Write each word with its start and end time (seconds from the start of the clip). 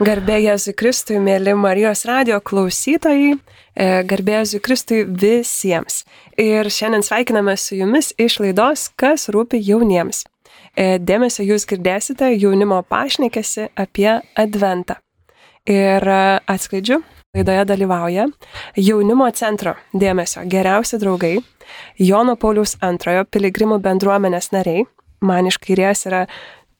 Garbė 0.00 0.38
Jėzui 0.40 0.72
Kristui, 0.72 1.18
mėly 1.20 1.52
Marijos 1.60 2.06
radio 2.08 2.38
klausytojai, 2.40 3.34
e, 3.36 3.88
garbė 4.08 4.38
Jėzui 4.38 4.60
Kristui 4.64 5.00
visiems. 5.04 6.06
Ir 6.40 6.70
šiandien 6.72 7.04
sveikiname 7.04 7.52
su 7.60 7.76
jumis 7.76 8.08
iš 8.16 8.38
laidos 8.40 8.86
Kas 8.96 9.28
rūpi 9.28 9.60
jauniems. 9.60 10.22
E, 10.72 10.96
dėmesio 10.96 11.44
jūs 11.44 11.68
girdėsite 11.68 12.30
jaunimo 12.32 12.80
pašnekėsi 12.88 13.68
apie 13.76 14.08
Adventą. 14.40 14.96
Ir 15.68 16.08
e, 16.08 16.40
atskleidžiu, 16.48 17.02
laidoje 17.36 17.68
dalyvauja 17.68 18.24
jaunimo 18.80 19.28
centro 19.36 19.76
dėmesio 19.92 20.48
geriausi 20.48 20.96
draugai, 20.96 21.42
Jono 22.00 22.38
Paulius 22.40 22.78
II 22.80 23.28
piligrimų 23.28 23.82
bendruomenės 23.84 24.48
nariai, 24.56 24.88
man 25.20 25.52
iš 25.52 25.60
kairės 25.60 26.06
yra 26.08 26.24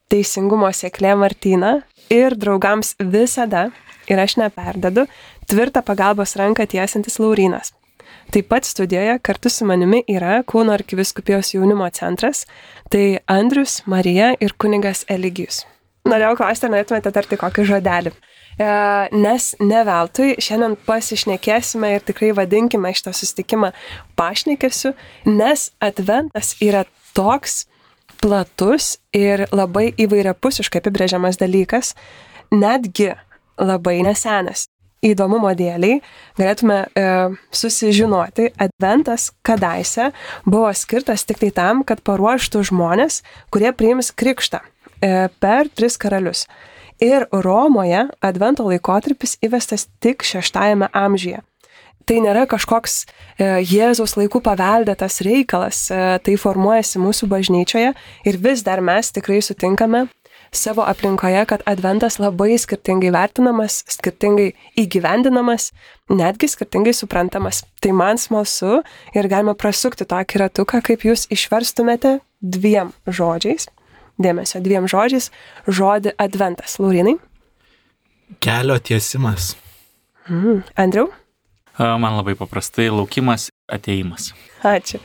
teisingumo 0.08 0.72
sėklė 0.72 1.18
Martina 1.20 1.82
ir 2.10 2.36
draugams 2.36 2.94
visada, 2.98 3.70
ir 4.10 4.20
aš 4.20 4.36
neperdedu, 4.40 5.06
tvirtą 5.50 5.82
pagalbos 5.86 6.36
ranką 6.38 6.66
tiesintis 6.70 7.20
Laurinas. 7.22 7.72
Taip 8.30 8.46
pat 8.50 8.66
studijoje 8.66 9.18
kartu 9.26 9.50
su 9.50 9.66
manimi 9.66 10.04
yra 10.06 10.40
Kūno 10.46 10.74
arkiviskupijos 10.76 11.54
jaunimo 11.54 11.88
centras, 11.90 12.44
tai 12.90 13.18
Andrius, 13.26 13.80
Marija 13.86 14.34
ir 14.38 14.54
kunigas 14.54 15.02
Eligijus. 15.10 15.64
Norėjau 16.06 16.36
klausti, 16.38 16.66
ar 16.66 16.74
norėtumėte 16.74 17.12
tarti 17.12 17.38
kokį 17.40 17.64
žodelį. 17.72 18.12
E, 18.60 18.68
nes 19.14 19.48
ne 19.60 19.82
veltui 19.86 20.36
šiandien 20.42 20.76
pasišnekėsime 20.86 21.90
ir 21.96 22.06
tikrai 22.06 22.30
vadinkime 22.36 22.92
šitą 22.94 23.12
susitikimą 23.16 23.72
pašnekėsiu, 24.18 24.94
nes 25.26 25.68
adventas 25.82 26.54
yra 26.62 26.86
toks 27.18 27.64
platus 28.20 28.98
ir 29.16 29.46
labai 29.52 29.90
įvairiapusiškai 30.00 30.82
apibrėžiamas 30.82 31.40
dalykas, 31.40 31.94
netgi 32.52 33.14
labai 33.60 34.00
nesenas. 34.06 34.66
Įdomumo 35.00 35.48
dėliai 35.56 36.02
galėtume 36.36 36.82
e, 36.92 37.04
susižinoti, 37.56 38.50
adventas 38.60 39.30
kadaise 39.46 40.10
buvo 40.44 40.68
skirtas 40.76 41.24
tik 41.24 41.40
tai 41.40 41.48
tam, 41.56 41.80
kad 41.88 42.04
paruoštų 42.04 42.66
žmonės, 42.68 43.22
kurie 43.48 43.72
priims 43.72 44.12
krikštą 44.12 44.60
e, 44.60 45.30
per 45.40 45.72
tris 45.72 45.96
karalius. 45.96 46.44
Ir 47.00 47.24
Romoje 47.32 48.10
advento 48.20 48.68
laikotarpis 48.68 49.38
įvestas 49.40 49.88
tik 50.04 50.20
šeštajame 50.20 50.92
amžiuje 50.92 51.40
tai 52.10 52.18
nėra 52.24 52.42
kažkoks 52.50 53.04
e, 53.38 53.46
Jėzaus 53.62 54.16
laikų 54.18 54.40
paveldėtas 54.42 55.20
reikalas, 55.22 55.84
e, 55.94 55.98
tai 56.26 56.34
formuojasi 56.40 56.98
mūsų 56.98 57.28
bažnyčioje 57.30 57.92
ir 58.26 58.38
vis 58.42 58.64
dar 58.66 58.82
mes 58.82 59.12
tikrai 59.14 59.38
sutinkame 59.44 60.08
savo 60.50 60.82
aplinkoje, 60.82 61.44
kad 61.46 61.62
adventas 61.70 62.18
labai 62.18 62.56
skirtingai 62.58 63.12
vertinamas, 63.14 63.84
skirtingai 63.86 64.48
įgyvendinamas, 64.82 65.68
netgi 66.10 66.50
skirtingai 66.50 66.96
suprantamas. 66.98 67.62
Tai 67.78 67.94
man 67.94 68.18
smalsu 68.18 68.80
ir 69.14 69.30
galima 69.30 69.54
prasukti 69.54 70.08
tokį 70.10 70.42
ratuką, 70.42 70.82
kaip 70.90 71.06
jūs 71.06 71.28
išverstumėte 71.30 72.18
dviem 72.42 72.90
žodžiais. 73.06 73.70
Dėmesio, 74.20 74.58
dviem 74.60 74.90
žodžiais. 74.90 75.30
Žodį 75.70 76.16
adventas. 76.20 76.80
Laurinai. 76.82 77.14
Kelio 78.42 78.76
tiesimas. 78.82 79.54
Mm. 80.26 80.64
Andriu. 80.74 81.08
Man 81.80 82.18
labai 82.18 82.34
paprastai 82.36 82.90
laukimas, 82.92 83.48
ateimas. 83.72 84.34
Ačiū. 84.60 85.00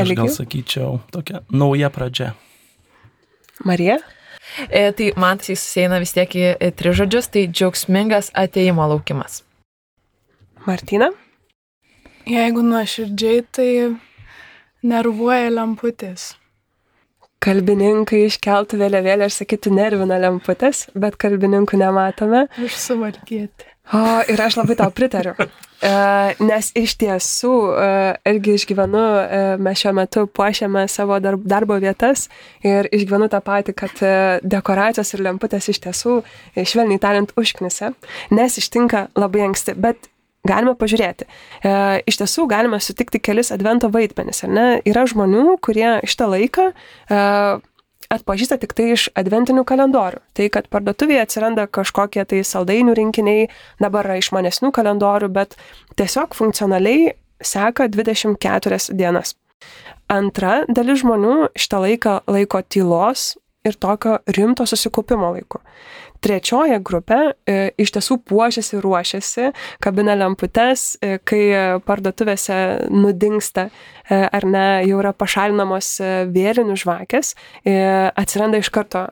Aš 0.00 0.14
gal 0.16 0.30
sakyčiau, 0.32 1.02
tokia 1.12 1.42
nauja 1.52 1.90
pradžia. 1.92 2.32
Marija? 3.60 3.98
E, 4.68 4.92
tai 4.96 5.12
man 5.16 5.38
tai 5.38 5.52
susieina 5.52 5.98
vis 6.00 6.14
tiek 6.16 6.32
į, 6.32 6.46
tris 6.76 6.96
žodžius, 6.96 7.28
tai 7.32 7.44
džiaugsmingas 7.52 8.30
ateimo 8.32 8.86
laukimas. 8.88 9.42
Martina? 10.64 11.10
Jeigu 12.28 12.64
nuoširdžiai, 12.64 13.42
tai 13.52 13.68
nervuoja 14.86 15.50
lemputės. 15.52 16.32
Kalbininkai 17.42 18.22
iškeltų 18.28 18.78
vėliavėlę 18.78 19.26
ir 19.26 19.34
sakytų 19.34 19.72
nervina 19.74 20.20
lemputės, 20.22 20.86
bet 20.94 21.18
kalbininkų 21.20 21.80
nematome. 21.80 22.46
Aš 22.62 22.78
suvalgėti. 22.86 23.66
O, 23.92 24.00
ir 24.32 24.40
aš 24.40 24.56
labai 24.60 24.78
tau 24.80 24.90
pritariu. 24.94 25.36
E, 25.82 25.88
nes 26.38 26.68
iš 26.78 26.92
tiesų 26.94 27.48
e, 27.74 27.86
irgi 28.30 28.52
išgyvenu, 28.54 29.00
e, 29.02 29.40
mes 29.58 29.80
šiuo 29.80 29.90
metu 29.98 30.22
puošiame 30.30 30.84
savo 30.86 31.16
darb, 31.18 31.42
darbo 31.42 31.74
vietas 31.82 32.28
ir 32.62 32.86
išgyvenu 32.94 33.26
tą 33.32 33.40
patį, 33.42 33.74
kad 33.80 34.04
dekoracijos 34.46 35.10
ir 35.16 35.24
lemputės 35.26 35.66
iš 35.74 35.82
tiesų, 35.82 36.20
švelniai 36.54 37.02
tariant, 37.02 37.34
užknisa, 37.34 37.90
nes 38.30 38.60
ištinka 38.62 39.08
labai 39.18 39.42
anksti. 39.48 39.74
Bet 39.74 40.06
galime 40.46 40.74
pažiūrėti. 40.78 41.26
E, 41.62 41.72
iš 42.10 42.18
tiesų 42.22 42.46
galime 42.50 42.80
sutikti 42.82 43.20
kelis 43.22 43.52
advento 43.54 43.90
vaidmenis, 43.92 44.42
ar 44.46 44.50
ne? 44.52 44.66
Yra 44.88 45.04
žmonių, 45.10 45.58
kurie 45.62 46.00
šitą 46.08 46.28
laiką 46.32 46.70
e, 46.72 47.20
atpažįsta 48.12 48.58
tik 48.62 48.74
tai 48.76 48.92
iš 48.96 49.08
adventinių 49.18 49.64
kalendorių. 49.68 50.22
Tai, 50.36 50.48
kad 50.54 50.68
parduotuvėje 50.72 51.26
atsiranda 51.26 51.66
kažkokie 51.70 52.24
tai 52.28 52.42
saldainių 52.46 52.96
rinkiniai, 52.98 53.48
dabar 53.82 54.08
yra 54.08 54.18
išmanesnių 54.22 54.72
kalendorių, 54.74 55.30
bet 55.32 55.56
tiesiog 56.00 56.36
funkcionaliai 56.38 57.14
seka 57.42 57.88
24 57.92 58.80
dienas. 58.96 59.36
Antra 60.10 60.62
dalis 60.68 61.02
žmonių 61.02 61.52
šitą 61.58 61.82
laiką 61.86 62.16
laiko 62.30 62.60
tylos 62.66 63.36
ir 63.64 63.78
tokio 63.78 64.18
rimto 64.36 64.66
susikaupimo 64.66 65.32
laiku. 65.36 65.62
Trečioji 66.22 66.78
grupė 66.86 67.18
e, 67.32 67.54
iš 67.82 67.90
tiesų 67.96 68.20
puošiasi, 68.30 68.78
ruošiasi, 68.84 69.48
kabina 69.82 70.14
lemputes, 70.14 70.92
e, 71.02 71.16
kai 71.26 71.40
parduotuvėse 71.82 72.58
nudingsta 72.94 73.66
e, 73.66 74.20
ar 74.22 74.46
ne, 74.46 74.64
jau 74.86 75.00
yra 75.02 75.10
pašalinamos 75.18 75.90
vėlinių 76.30 76.78
žvakės, 76.78 77.34
atsiranda 78.22 78.60
iš 78.62 78.70
karto 78.74 79.04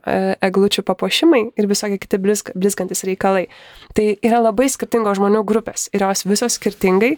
eglučių 0.44 0.84
papuošimai 0.86 1.42
ir 1.58 1.70
visokie 1.70 1.98
kiti 2.02 2.20
blizg, 2.22 2.54
blizgantis 2.54 3.02
reikalai. 3.08 3.48
Tai 3.96 4.06
yra 4.22 4.42
labai 4.44 4.70
skirtingos 4.70 5.18
žmonių 5.18 5.42
grupės 5.48 5.88
ir 5.94 6.06
jos 6.06 6.26
visos 6.30 6.60
skirtingai 6.60 7.16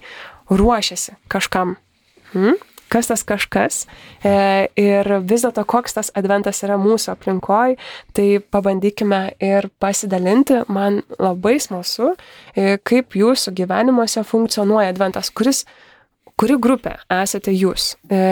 ruošiasi 0.53 1.19
kažkam. 1.33 1.77
Hmm? 2.33 2.57
Kas 2.93 3.09
tas 3.09 3.25
kažkas 3.25 3.85
e, 4.21 4.33
ir 4.81 5.09
vis 5.29 5.45
dėlto 5.45 5.65
koks 5.69 5.97
tas 5.97 6.13
adventas 6.19 6.63
yra 6.67 6.77
mūsų 6.81 7.15
aplinkoj, 7.15 7.77
tai 8.17 8.27
pabandykime 8.53 9.23
ir 9.43 9.71
pasidalinti. 9.83 10.63
Man 10.73 11.01
labai 11.19 11.57
smalsu, 11.63 12.13
e, 12.55 12.77
kaip 12.85 13.17
jūsų 13.19 13.55
gyvenimuose 13.63 14.25
funkcionuoja 14.29 14.93
adventas, 14.93 15.33
kuris, 15.33 15.65
kuri 16.41 16.59
grupė 16.61 16.99
esate 17.23 17.55
jūs. 17.57 17.95
E, 18.13 18.23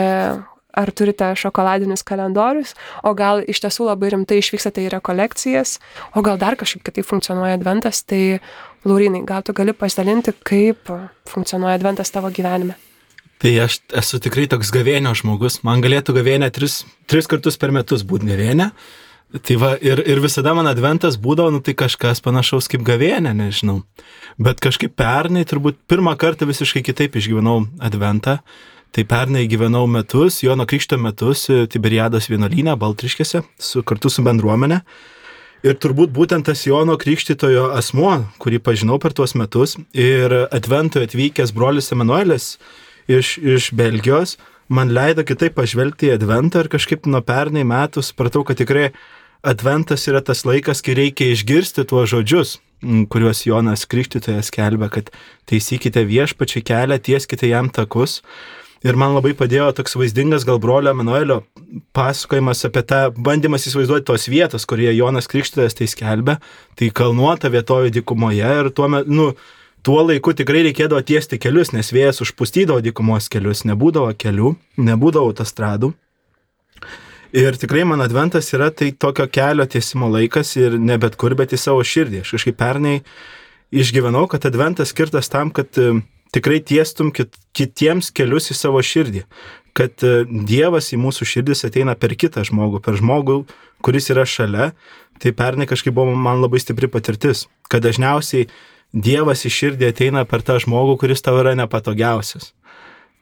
ar 0.71 0.91
turite 0.95 1.33
šokoladinius 1.35 2.03
kalendorius, 2.07 2.75
o 3.03 3.11
gal 3.17 3.41
iš 3.43 3.59
tiesų 3.65 3.89
labai 3.89 4.13
rimtai 4.13 4.37
išvykstate 4.39 4.85
į 4.85 4.93
rekolekcijas, 4.93 5.79
o 6.15 6.23
gal 6.23 6.39
dar 6.39 6.55
kažkaip 6.59 6.85
kitaip 6.87 7.09
funkcionuoja 7.09 7.57
adventas, 7.59 8.05
tai 8.07 8.39
Laurinai, 8.87 9.25
gal 9.27 9.43
tu 9.45 9.53
gali 9.53 9.75
pasidalinti, 9.77 10.33
kaip 10.47 10.89
funkcionuoja 11.29 11.75
adventas 11.77 12.13
tavo 12.15 12.31
gyvenime? 12.33 12.79
Tai 13.41 13.51
aš 13.63 13.79
esu 13.97 14.19
tikrai 14.21 14.45
toks 14.45 14.69
gavėnio 14.69 15.15
žmogus. 15.17 15.63
Man 15.65 15.81
galėtų 15.81 16.13
gavėnė 16.19 16.51
tris, 16.53 16.83
tris 17.09 17.25
kartus 17.29 17.57
per 17.57 17.71
metus 17.73 18.03
būti 18.05 18.29
gavėnė. 18.29 18.67
Tai 19.31 19.55
va, 19.57 19.71
ir, 19.79 20.01
ir 20.11 20.19
visada 20.21 20.51
man 20.53 20.67
adventas 20.69 21.15
būdavo, 21.17 21.53
nu 21.55 21.61
tai 21.63 21.73
kažkas 21.79 22.19
panašaus 22.21 22.67
kaip 22.69 22.83
gavėnė, 22.85 23.31
nežinau. 23.33 23.79
Bet 24.37 24.59
kažkaip 24.61 24.93
pernai, 24.99 25.45
turbūt 25.47 25.79
pirmą 25.89 26.13
kartą 26.19 26.45
visiškai 26.49 26.83
kitaip 26.85 27.15
išgyvenau 27.17 27.63
adventą. 27.81 28.41
Tai 28.91 29.05
pernai 29.07 29.45
gyvenau 29.47 29.85
metus, 29.87 30.41
Jono 30.43 30.67
Krikšto 30.67 30.99
metus 30.99 31.45
Tiberiados 31.71 32.27
vienolyne, 32.27 32.75
Baltriškėse, 32.75 33.41
su, 33.55 33.81
kartu 33.87 34.11
su 34.11 34.21
bendruomenė. 34.27 34.81
Ir 35.63 35.77
turbūt 35.79 36.11
būtent 36.11 36.49
tas 36.49 36.65
Jono 36.67 36.97
Krikštitojo 36.99 37.69
asmuo, 37.77 38.17
kurį 38.41 38.59
pažinau 38.65 38.99
per 38.99 39.15
tuos 39.15 39.33
metus, 39.39 39.77
ir 39.95 40.33
adventui 40.51 41.07
atvykęs 41.07 41.55
brolis 41.55 41.89
Emanuelis, 41.95 42.57
iš, 43.19 43.37
iš 43.37 43.71
Belgijos, 43.77 44.37
man 44.71 44.93
leido 44.95 45.25
kitaip 45.27 45.57
pažvelgti 45.59 46.09
į 46.09 46.15
Adventą 46.19 46.63
ir 46.63 46.71
kažkaip 46.71 47.09
nuo 47.11 47.23
pernai 47.25 47.65
metų 47.67 48.03
supratau, 48.05 48.45
kad 48.47 48.59
tikrai 48.61 48.91
Adventas 49.41 50.05
yra 50.05 50.21
tas 50.21 50.43
laikas, 50.45 50.83
kai 50.85 50.93
reikia 50.99 51.31
išgirsti 51.33 51.87
tuos 51.89 52.11
žodžius, 52.11 52.59
kuriuos 52.81 53.45
Jonas 53.47 53.87
Krikštytojas 53.89 54.51
kelbė, 54.53 54.89
kad 54.93 55.09
taisykite 55.49 56.03
viešpačiai 56.05 56.65
kelią, 56.65 56.99
tieskite 57.01 57.49
jam 57.49 57.69
takus. 57.73 58.21
Ir 58.81 58.97
man 58.97 59.13
labai 59.13 59.35
padėjo 59.37 59.67
toks 59.77 59.93
vaizdingas 59.93 60.45
gal 60.45 60.57
brolio 60.61 60.89
Emanuelio 60.95 61.43
pasakojimas 61.93 62.65
apie 62.65 62.81
tą 62.89 63.01
bandymas 63.13 63.67
įsivaizduoti 63.69 64.07
tos 64.09 64.25
vietos, 64.29 64.65
kurie 64.69 64.89
Jonas 64.97 65.29
Krikštytojas 65.29 65.77
tai 65.77 65.89
skelbė. 65.89 66.39
Tai 66.77 66.89
kalnuota 66.97 67.51
vietojo 67.53 67.91
dikumoje 67.93 68.55
ir 68.61 68.71
tuo 68.73 68.89
metu, 68.89 69.13
nu, 69.13 69.27
tuo 69.85 70.01
laiku 70.05 70.33
tikrai 70.37 70.63
reikėdavo 70.67 71.01
tiesti 71.05 71.39
kelius, 71.41 71.73
nes 71.73 71.91
vėjas 71.93 72.21
užpustydavo 72.25 72.81
dykumos 72.85 73.29
kelius, 73.31 73.63
nebūdavo 73.69 74.13
kelių, 74.19 74.55
nebūdavo 74.77 75.31
autostradų. 75.31 75.91
Ir 77.31 77.55
tikrai 77.55 77.85
man 77.87 78.03
adventas 78.03 78.49
yra 78.51 78.67
tai 78.75 78.89
tokio 78.91 79.23
kelio 79.31 79.63
tiesimo 79.63 80.09
laikas 80.11 80.51
ir 80.59 80.75
ne 80.75 80.97
bet 80.99 81.15
kur, 81.15 81.35
bet 81.39 81.55
į 81.55 81.61
savo 81.61 81.83
širdį. 81.87 82.25
Aš 82.25 82.33
kažkaip 82.35 82.57
pernai 82.59 82.97
išgyvenau, 83.71 84.25
kad 84.27 84.45
adventas 84.49 84.91
skirtas 84.91 85.31
tam, 85.31 85.53
kad 85.55 85.79
e, 85.79 86.01
tikrai 86.35 86.59
tiestum 86.59 87.13
kit, 87.15 87.37
kitiems 87.55 88.11
kelius 88.11 88.51
į 88.51 88.57
savo 88.59 88.83
širdį. 88.83 89.23
Kad 89.77 90.03
e, 90.03 90.25
Dievas 90.27 90.91
į 90.91 90.99
mūsų 90.99 91.29
širdis 91.31 91.63
ateina 91.69 91.95
per 91.95 92.17
kitą 92.19 92.43
žmogų, 92.47 92.83
per 92.83 92.99
žmogų, 92.99 93.45
kuris 93.79 94.11
yra 94.11 94.27
šalia. 94.27 94.73
Tai 95.23 95.31
pernai 95.37 95.69
kažkaip 95.71 95.95
buvo 95.95 96.11
man 96.11 96.43
labai 96.43 96.59
stipri 96.59 96.91
patirtis, 96.91 97.45
kad 97.71 97.85
dažniausiai 97.87 98.49
Dievas 98.91 99.45
į 99.47 99.51
širdį 99.55 99.91
ateina 99.91 100.25
per 100.27 100.43
tą 100.43 100.57
žmogų, 100.59 100.97
kuris 100.99 101.23
tau 101.23 101.37
yra 101.39 101.55
nepatogiausias. 101.55 102.51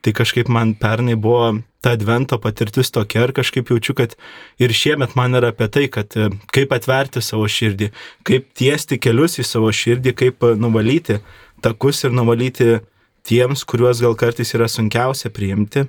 Tai 0.01 0.13
kažkaip 0.16 0.48
man 0.50 0.74
pernai 0.80 1.18
buvo 1.19 1.60
ta 1.83 1.92
advento 1.95 2.39
patirtis 2.39 2.92
tokia 2.92 3.25
ir 3.27 3.33
kažkaip 3.36 3.69
jaučiu, 3.69 3.95
kad 3.95 4.16
ir 4.60 4.74
šiemet 4.74 5.16
man 5.19 5.36
yra 5.36 5.51
apie 5.51 5.68
tai, 5.68 5.88
kad 5.92 6.16
e, 6.16 6.30
kaip 6.56 6.71
atverti 6.75 7.21
savo 7.24 7.48
širdį, 7.51 7.92
kaip 8.27 8.48
tiesti 8.56 9.00
kelius 9.00 9.38
į 9.44 9.45
savo 9.48 9.71
širdį, 9.75 10.16
kaip 10.16 10.48
e, 10.48 10.54
nuvalyti 10.60 11.19
takus 11.63 12.04
ir 12.07 12.15
nuvalyti 12.15 12.80
tiems, 13.27 13.65
kuriuos 13.68 14.00
gal 14.04 14.15
kartais 14.19 14.56
yra 14.56 14.69
sunkiausia 14.72 15.31
priimti, 15.36 15.86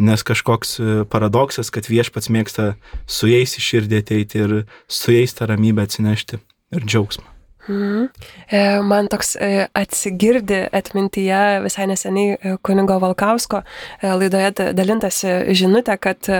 nes 0.00 0.24
kažkoks 0.24 0.78
e, 0.80 0.94
paradoksas, 1.12 1.72
kad 1.72 1.88
viešpats 1.88 2.32
mėgsta 2.32 2.72
su 3.06 3.28
jais 3.28 3.58
į 3.60 3.66
širdį 3.68 4.00
ateiti 4.04 4.40
ir 4.40 4.56
su 4.88 5.12
jais 5.14 5.36
tą 5.36 5.52
ramybę 5.52 5.84
atsinešti 5.84 6.40
ir 6.40 6.88
džiaugsmą. 6.88 7.39
Mhm. 7.70 8.08
E, 8.48 8.80
man 8.82 9.06
toks 9.06 9.36
e, 9.36 9.68
atsigirdi 9.78 10.58
atmintyje 10.74 11.60
visai 11.62 11.86
neseniai 11.86 12.32
e, 12.34 12.54
kunigo 12.66 12.96
Valkausko 13.02 13.60
laidoje 14.02 14.72
dalintasi 14.74 15.54
žinutė, 15.58 15.94
kad 16.02 16.30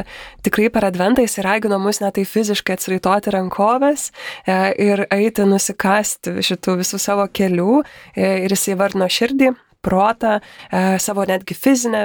tikrai 0.45 0.71
per 0.75 0.89
adventą 0.89 1.23
jis 1.23 1.39
ragino 1.47 1.79
mus 1.83 2.01
netai 2.03 2.25
fiziškai 2.27 2.75
atsiraitoti 2.75 3.35
rankovės 3.35 4.09
ir 4.49 5.05
eiti 5.15 5.47
nusikasti 5.47 6.41
šitų 6.47 6.79
visų 6.81 6.99
savo 7.03 7.27
kelių 7.31 7.83
ir 8.17 8.51
jis 8.51 8.67
įvardino 8.75 9.07
širdį 9.11 9.53
protą, 9.85 10.39
savo 11.01 11.25
netgi 11.29 11.55
fizinę 11.57 12.03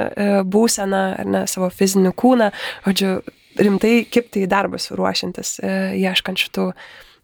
būseną, 0.52 1.02
ne, 1.28 1.42
savo 1.52 1.72
fizinį 1.74 2.14
kūną, 2.20 2.52
žodžiu, 2.86 3.18
rimtai 3.60 3.96
kipti 4.12 4.46
į 4.46 4.52
darbus 4.52 4.92
ruošiantis, 4.96 5.58
ieškant 5.96 6.46
šitų 6.46 6.70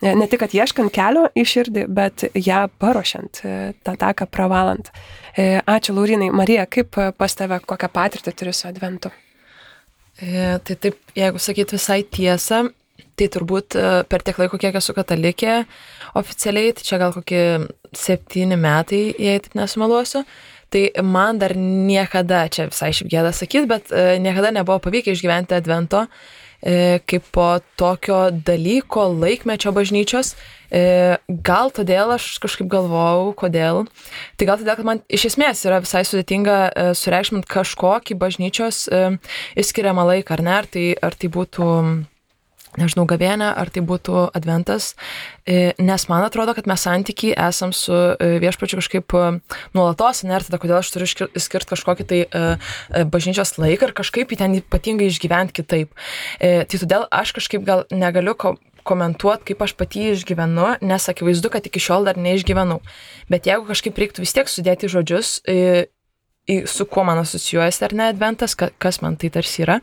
ne 0.01 0.27
tik, 0.27 0.41
kad 0.41 0.53
ieškant 0.55 0.93
kelio 0.93 1.27
į 1.37 1.45
širdį, 1.47 1.85
bet 1.93 2.25
ją 2.33 2.65
paruošiant, 2.81 3.41
e, 3.45 3.55
tą 3.85 3.95
taką 4.01 4.27
pravalant. 4.31 4.89
E, 5.37 5.61
ačiū, 5.61 5.95
Laurinai. 5.97 6.31
Marija, 6.33 6.65
kaip 6.65 6.97
pas 7.17 7.37
tave, 7.37 7.61
kokią 7.65 7.89
patirtį 7.93 8.33
turi 8.37 8.53
su 8.55 8.67
adventu? 8.69 9.11
E, 10.21 10.59
tai 10.65 10.77
taip, 10.77 10.97
jeigu 11.17 11.41
sakyt 11.41 11.75
visai 11.77 12.01
tiesą, 12.03 12.63
tai 13.17 13.29
turbūt 13.31 13.77
e, 13.77 13.85
per 14.09 14.25
tiek 14.25 14.41
laiko, 14.41 14.59
kiek 14.61 14.77
esu 14.81 14.95
katalikė 14.97 15.61
oficialiai, 16.19 16.73
tai 16.77 16.87
čia 16.87 17.01
gal 17.01 17.13
kokie 17.15 17.43
septyni 17.95 18.57
metai, 18.59 19.11
jei 19.21 19.41
taip 19.43 19.55
nesumeluosiu, 19.59 20.25
tai 20.71 20.87
man 21.05 21.39
dar 21.41 21.53
niekada, 21.57 22.47
čia 22.51 22.69
visai 22.71 22.91
šiaip 22.95 23.09
gėda 23.11 23.33
sakyti, 23.35 23.69
bet 23.69 23.93
e, 23.93 24.15
niekada 24.23 24.53
nebuvo 24.55 24.81
pavykę 24.83 25.13
išgyventi 25.13 25.57
advento. 25.57 26.07
E, 26.07 26.07
E, 26.07 26.40
kaip 26.61 27.29
po 27.33 27.47
tokio 27.79 28.29
dalyko 28.31 29.07
laikmečio 29.09 29.73
bažnyčios. 29.73 30.35
E, 30.71 31.17
gal 31.27 31.71
todėl 31.73 32.13
aš 32.15 32.37
kažkaip 32.43 32.69
galvojau, 32.71 33.33
kodėl. 33.35 33.83
Tai 34.37 34.47
gal 34.47 34.61
todėl, 34.61 34.77
kad 34.77 34.87
man 34.87 35.01
iš 35.11 35.31
esmės 35.33 35.65
yra 35.67 35.81
visai 35.83 36.05
sudėtinga 36.07 36.59
e, 36.69 36.85
sureikšminti 36.95 37.49
kažkokį 37.51 38.15
bažnyčios 38.21 38.85
išskiriamą 39.59 40.05
laiką, 40.13 40.37
ar 40.37 40.45
ne, 40.45 40.55
ar 40.61 40.69
tai, 40.71 40.87
ar 40.95 41.17
tai 41.17 41.31
būtų 41.33 41.67
nežinau, 42.79 43.05
gavienę, 43.09 43.51
ar 43.57 43.69
tai 43.73 43.83
būtų 43.83 44.29
adventas, 44.37 44.93
e, 45.43 45.73
nes 45.81 46.07
man 46.07 46.23
atrodo, 46.23 46.55
kad 46.55 46.69
mes 46.69 46.83
santykiai 46.85 47.35
esam 47.49 47.73
su 47.75 47.93
e, 47.93 48.37
viešpačiu 48.43 48.79
kažkaip 48.79 49.15
e, 49.17 49.23
nuolatos, 49.75 50.23
ne, 50.23 50.37
ir 50.37 50.47
tada 50.47 50.59
kodėl 50.61 50.79
aš 50.79 50.91
turiu 50.93 51.09
skirti 51.09 51.71
kažkokį 51.73 52.07
tai 52.07 52.21
bažnyčios 53.11 53.57
laiką 53.59 53.89
ir 53.89 53.95
kažkaip 53.97 54.31
jį 54.31 54.39
ten 54.39 54.57
ypatingai 54.59 55.09
išgyventi 55.11 55.55
kitaip. 55.61 55.93
Tai 56.39 56.79
todėl 56.83 57.05
aš 57.13 57.33
kažkaip 57.37 57.63
gal 57.67 57.83
negaliu 57.91 58.35
ko 58.35 58.55
komentuoti, 58.87 59.51
kaip 59.51 59.61
aš 59.61 59.75
pati 59.77 60.07
išgyvenu, 60.15 60.71
nes 60.81 61.09
akivaizdu, 61.11 61.51
kad 61.53 61.67
iki 61.67 61.81
šiol 61.81 62.07
dar 62.07 62.17
neišgyvenau. 62.17 62.79
Bet 63.29 63.49
jeigu 63.49 63.67
kažkaip 63.69 63.99
reiktų 64.01 64.25
vis 64.25 64.33
tiek 64.35 64.49
sudėti 64.49 64.89
žodžius, 64.91 65.35
su 66.65 66.87
kuo 66.89 67.05
man 67.07 67.21
asocijuojasi 67.21 67.85
ar 67.85 67.95
ne 67.97 68.09
adventas, 68.09 68.57
ka, 68.57 68.71
kas 68.81 69.01
man 69.05 69.19
tai 69.21 69.29
tarsi 69.33 69.65
yra, 69.67 69.79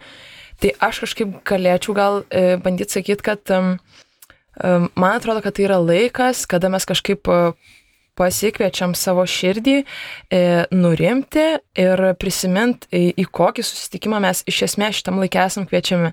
Tai 0.58 0.74
aš 0.88 1.04
kažkaip 1.06 1.40
galėčiau 1.46 1.94
gal 1.94 2.22
e, 2.28 2.56
bandyti 2.62 2.98
sakyti, 2.98 3.24
kad 3.30 3.56
man 4.58 5.12
atrodo, 5.14 5.38
kad 5.44 5.54
tai 5.54 5.68
yra 5.68 5.76
laikas, 5.78 6.40
kada 6.50 6.66
mes 6.72 6.82
kažkaip 6.88 7.28
uh, 7.30 7.52
pasikviečiam 8.18 8.94
savo 8.98 9.24
širdį, 9.28 9.76
e, 10.30 10.40
nurimti 10.74 11.44
ir 11.78 12.02
prisiminti, 12.20 12.88
į, 12.90 13.02
į 13.22 13.26
kokį 13.38 13.64
susitikimą 13.66 14.20
mes 14.24 14.42
iš 14.48 14.62
esmės 14.68 14.98
šitam 14.98 15.20
laikė 15.22 15.42
esam 15.44 15.66
kviečiami, 15.68 16.10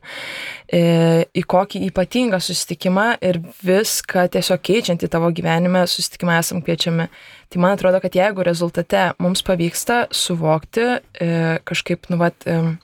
e, 0.69 0.83
į 1.25 1.45
kokį 1.55 1.81
ypatingą 1.89 2.41
susitikimą 2.43 3.07
ir 3.25 3.41
viską 3.65 4.27
tiesiog 4.35 4.63
keičiant 4.69 5.05
į 5.05 5.11
tavo 5.15 5.31
gyvenime 5.35 5.85
susitikimą 5.89 6.39
esam 6.41 6.61
kviečiami. 6.65 7.09
Tai 7.49 7.61
man 7.61 7.77
atrodo, 7.77 8.01
kad 8.03 8.15
jeigu 8.17 8.45
rezultate 8.45 9.07
mums 9.21 9.43
pavyksta 9.45 10.05
suvokti 10.13 10.85
e, 10.85 11.29
kažkaip, 11.65 12.09
nu, 12.11 12.19
vat, 12.21 12.45
e, 12.45 12.75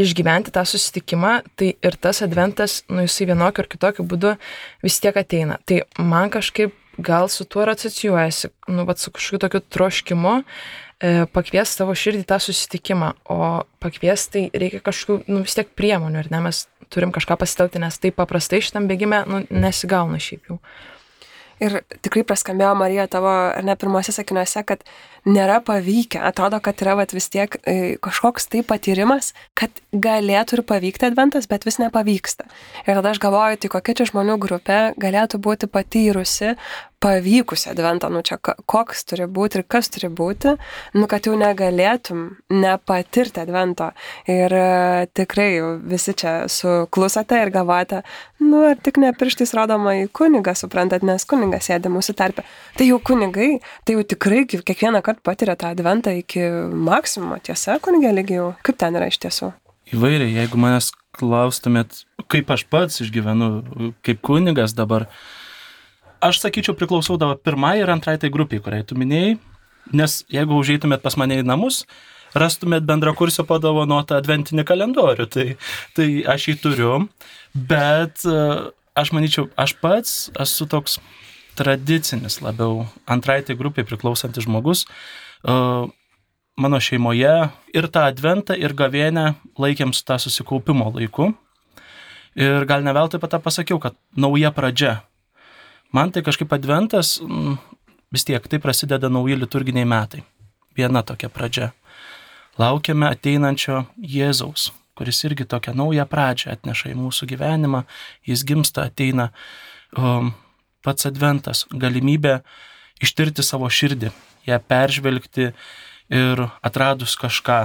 išgyventi 0.00 0.52
tą 0.54 0.64
susitikimą, 0.68 1.40
tai 1.58 1.74
ir 1.82 1.98
tas 2.00 2.22
adventas, 2.24 2.82
nu 2.90 3.04
jisai 3.04 3.28
vienokiu 3.32 3.64
ar 3.64 3.68
kitokiu 3.70 4.06
būdu 4.08 4.34
vis 4.84 4.98
tiek 5.02 5.16
ateina. 5.16 5.58
Tai 5.66 5.82
man 5.98 6.32
kažkaip 6.34 6.74
gal 6.98 7.28
su 7.28 7.44
tuo 7.44 7.62
ir 7.64 7.72
asocijuojasi, 7.74 8.50
nu, 8.68 8.84
bet 8.86 8.98
su 9.02 9.10
kažkokiu 9.10 9.40
tokiu 9.42 9.60
troškimu 9.76 10.34
e, 10.38 11.26
pakvies 11.34 11.74
savo 11.74 11.94
širdį 11.98 12.24
tą 12.30 12.38
susitikimą, 12.42 13.12
o 13.30 13.64
pakvies 13.82 14.28
tai 14.30 14.46
reikia 14.54 14.82
kažkokių, 14.84 15.24
nu, 15.30 15.42
vis 15.46 15.58
tiek 15.58 15.70
priemonių, 15.74 16.22
ar 16.22 16.30
ne, 16.30 16.42
mes 16.48 16.64
turim 16.94 17.14
kažką 17.14 17.38
pasitelkti, 17.40 17.82
nes 17.82 17.98
taip 17.98 18.18
paprastai 18.20 18.62
šitam 18.62 18.86
bėgime, 18.90 19.24
nu, 19.30 19.42
nesigauna 19.50 20.20
šiaip 20.22 20.52
jau. 20.52 20.60
Ir 21.62 21.80
tikrai 22.02 22.24
praskambėjo 22.26 22.72
Marija 22.78 23.06
tavo, 23.10 23.30
ar 23.30 23.64
ne 23.66 23.76
pirmose 23.78 24.14
sakiniuose, 24.14 24.64
kad 24.66 24.82
nėra 25.28 25.60
pavykę. 25.64 26.20
Atrodo, 26.24 26.58
kad 26.64 26.80
yra 26.82 26.96
vat, 26.98 27.14
vis 27.16 27.30
tiek 27.32 27.56
e, 27.62 27.96
kažkoks 28.04 28.48
tai 28.52 28.64
patyrimas, 28.66 29.32
kad 29.58 29.82
galėtų 29.92 30.58
ir 30.58 30.64
pavykti 30.68 31.08
adventas, 31.08 31.48
bet 31.50 31.66
vis 31.68 31.80
nepavyksta. 31.82 32.48
Ir 32.84 32.98
tada 32.98 33.14
aš 33.14 33.22
galvoju, 33.22 33.60
tai 33.62 33.72
kokia 33.72 33.98
čia 34.00 34.08
žmonių 34.10 34.38
grupė 34.42 34.80
galėtų 35.00 35.40
būti 35.44 35.70
patyrusi 35.70 36.54
pavykusi 37.04 37.68
adventą, 37.68 38.08
nu 38.12 38.22
čia 38.24 38.38
koks 38.40 39.04
turi 39.10 39.26
būti 39.28 39.60
ir 39.60 39.66
kas 39.68 39.90
turi 39.92 40.08
būti, 40.08 40.54
nu 40.96 41.08
kad 41.10 41.28
jau 41.28 41.34
negalėtum 41.36 42.22
nepatirti 42.54 43.42
advento. 43.42 43.90
Ir 44.30 44.54
uh, 44.56 45.04
tikrai 45.12 45.50
visi 45.84 46.14
čia 46.16 46.34
suklusate 46.48 47.42
ir 47.42 47.52
gavote, 47.52 48.00
nu 48.40 48.64
ar 48.70 48.80
tik 48.80 49.02
ne 49.02 49.12
pirštais 49.16 49.52
rodoma 49.56 49.98
į 50.00 50.08
kunigą, 50.16 50.56
suprantat, 50.56 51.04
nes 51.04 51.28
kunigas 51.28 51.68
sėdi 51.68 51.92
mūsų 51.92 52.16
tarpe. 52.16 52.46
Tai 52.78 52.88
jau 52.88 53.00
kunigai, 53.04 53.58
tai 53.84 53.98
jau 53.98 54.06
tikrai 54.14 54.44
kiekvieną 54.48 55.04
kartą 55.04 55.24
patiria 55.28 55.58
tą 55.60 55.74
adventą 55.76 56.16
iki 56.16 56.48
maksimumo, 56.88 57.38
tiesa, 57.44 57.76
kunigė 57.84 58.14
lygiai, 58.16 58.50
kaip 58.64 58.80
ten 58.80 58.96
yra 58.96 59.12
iš 59.12 59.20
tiesų? 59.26 59.52
Įvairiai, 59.92 60.32
jeigu 60.40 60.58
manęs 60.60 60.94
klaustumėt, 61.14 62.04
kaip 62.32 62.50
aš 62.50 62.64
pats 62.72 63.02
išgyvenu, 63.04 63.50
kaip 64.06 64.22
kunigas 64.24 64.72
dabar, 64.76 65.10
aš 66.24 66.40
sakyčiau 66.40 66.76
priklausau 66.78 67.18
dabar 67.20 67.36
pirmai 67.36 67.76
ir 67.82 67.92
antrai 67.92 68.16
tai 68.20 68.32
grupiai, 68.32 68.62
kuriai 68.64 68.86
tu 68.88 68.96
minėjai, 68.98 69.36
nes 69.92 70.20
jeigu 70.32 70.56
užeitumėt 70.56 71.04
pas 71.04 71.16
mane 71.20 71.40
į 71.42 71.46
namus, 71.46 71.84
rastumėt 72.34 72.86
bendra 72.88 73.12
kursio 73.16 73.44
padovanotą 73.46 74.16
adventinį 74.18 74.64
kalendorių, 74.66 75.26
tai, 75.30 75.46
tai 75.96 76.08
aš 76.34 76.48
jį 76.50 76.56
turiu, 76.62 76.94
bet 77.54 78.24
aš 78.98 79.12
manyčiau, 79.14 79.50
aš 79.60 79.76
pats 79.82 80.16
esu 80.40 80.66
toks 80.70 80.98
tradicinis 81.58 82.40
labiau 82.42 82.86
antrai 83.06 83.42
tai 83.46 83.54
grupiai 83.58 83.86
priklausantis 83.86 84.48
žmogus. 84.48 84.86
Mano 86.54 86.78
šeimoje 86.78 87.34
ir 87.74 87.88
tą 87.90 88.04
adventą, 88.10 88.54
ir 88.54 88.74
gavėnę 88.78 89.34
laikėm 89.58 89.94
su 89.94 90.04
tą 90.06 90.18
susikaupimo 90.22 90.90
laiku. 90.94 91.32
Ir 92.38 92.66
gal 92.66 92.82
ne 92.82 92.94
veltui 92.94 93.18
apie 93.18 93.30
tą 93.30 93.38
pasakiau, 93.42 93.78
kad 93.82 93.98
nauja 94.18 94.50
pradžia. 94.54 95.02
Man 95.94 96.10
tai 96.10 96.24
kažkaip 96.26 96.50
adventas, 96.52 97.20
vis 98.12 98.24
tiek 98.26 98.42
tai 98.50 98.58
prasideda 98.58 99.08
nauji 99.08 99.36
liturginiai 99.38 99.86
metai. 99.86 100.24
Viena 100.74 101.04
tokia 101.06 101.30
pradžia. 101.30 101.70
Laukiame 102.58 103.06
ateinančio 103.10 103.84
Jėzaus, 103.98 104.72
kuris 104.98 105.22
irgi 105.26 105.46
tokią 105.46 105.74
naują 105.78 106.06
pradžią 106.10 106.50
atneša 106.54 106.90
į 106.90 106.98
mūsų 106.98 107.28
gyvenimą, 107.30 107.84
jis 108.26 108.42
gimsta, 108.46 108.88
ateina. 108.90 109.30
Um, 109.94 110.32
pats 110.82 111.06
adventas, 111.06 111.64
galimybė 111.70 112.40
ištirti 113.02 113.46
savo 113.46 113.70
širdį, 113.70 114.10
ją 114.50 114.60
peržvelgti 114.66 115.50
ir 116.10 116.46
atradus 116.62 117.14
kažką, 117.22 117.60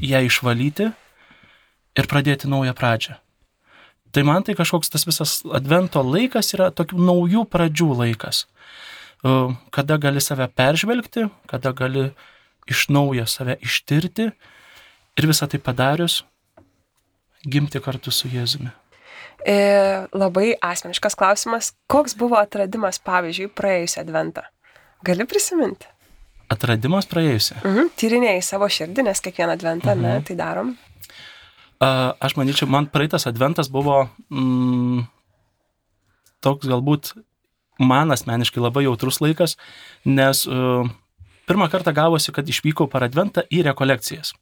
ją 0.00 0.24
išvalyti 0.28 0.90
ir 1.96 2.08
pradėti 2.12 2.52
naują 2.52 2.76
pradžią. 2.76 3.16
Tai 4.16 4.22
man 4.24 4.46
tai 4.46 4.54
kažkoks 4.56 4.88
tas 4.88 5.04
visas 5.04 5.38
advento 5.52 6.00
laikas 6.00 6.54
yra 6.56 6.70
tokių 6.72 7.02
naujų 7.04 7.42
pradžių 7.52 7.90
laikas, 7.98 8.46
E, 9.24 9.54
kada 9.70 9.96
gali 9.96 10.20
save 10.20 10.48
peržvelgti, 10.48 11.28
kada 11.46 11.72
gali 11.72 12.10
iš 12.66 12.88
naujo 12.88 13.26
save 13.26 13.56
ištirti 13.62 14.30
ir 15.16 15.28
visą 15.30 15.48
tai 15.48 15.60
padarius, 15.62 16.22
gimti 17.46 17.80
kartu 17.80 18.12
su 18.12 18.28
Jėzumi. 18.28 18.72
E, 19.46 19.56
labai 20.12 20.54
asmeniškas 20.64 21.14
klausimas. 21.18 21.72
Koks 21.90 22.16
buvo 22.18 22.38
atradimas, 22.40 22.98
pavyzdžiui, 23.06 23.52
praėjusią 23.54 24.02
adventą? 24.02 24.42
Gali 25.06 25.26
prisiminti? 25.28 25.86
Atradimas 26.50 27.08
praėjusią. 27.10 27.60
Mhm. 27.62 27.92
Tyrinėjai 27.98 28.42
savo 28.44 28.68
širdį, 28.70 29.06
nes 29.06 29.22
kiekvieną 29.22 29.56
adventą, 29.56 29.94
mhm. 29.94 30.02
ne, 30.02 30.26
tai 30.26 30.36
darom. 30.38 30.74
Aš 31.80 32.36
manyčiau, 32.38 32.68
man 32.72 32.88
praeitas 32.88 33.26
adventas 33.28 33.68
buvo 33.68 34.06
mm, 34.32 35.02
toks 36.40 36.68
galbūt 36.70 37.12
man 37.82 38.14
asmeniškai 38.14 38.62
labai 38.62 38.86
jautrus 38.86 39.20
laikas, 39.20 39.56
nes 40.08 40.46
uh, 40.48 40.88
pirmą 41.48 41.68
kartą 41.72 41.92
gavosi, 41.96 42.32
kad 42.32 42.48
išvykau 42.48 42.88
per 42.88 43.04
adventą 43.04 43.44
į 43.52 43.66
rekolekcijas. 43.68 44.32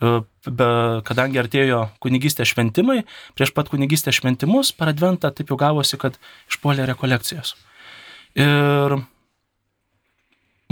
Uh, 0.00 0.22
be, 0.48 0.70
kadangi 1.04 1.42
artėjo 1.42 1.82
kunigystės 2.00 2.54
šventimai, 2.54 3.02
prieš 3.36 3.52
pat 3.56 3.68
kunigystės 3.68 4.16
šventimus 4.22 4.72
per 4.72 4.94
adventą 4.94 5.28
taip 5.34 5.52
jau 5.52 5.60
gavosi, 5.60 6.00
kad 6.00 6.16
išpuolė 6.48 6.88
rekolekcijos. 6.94 7.52
Ir 8.40 8.96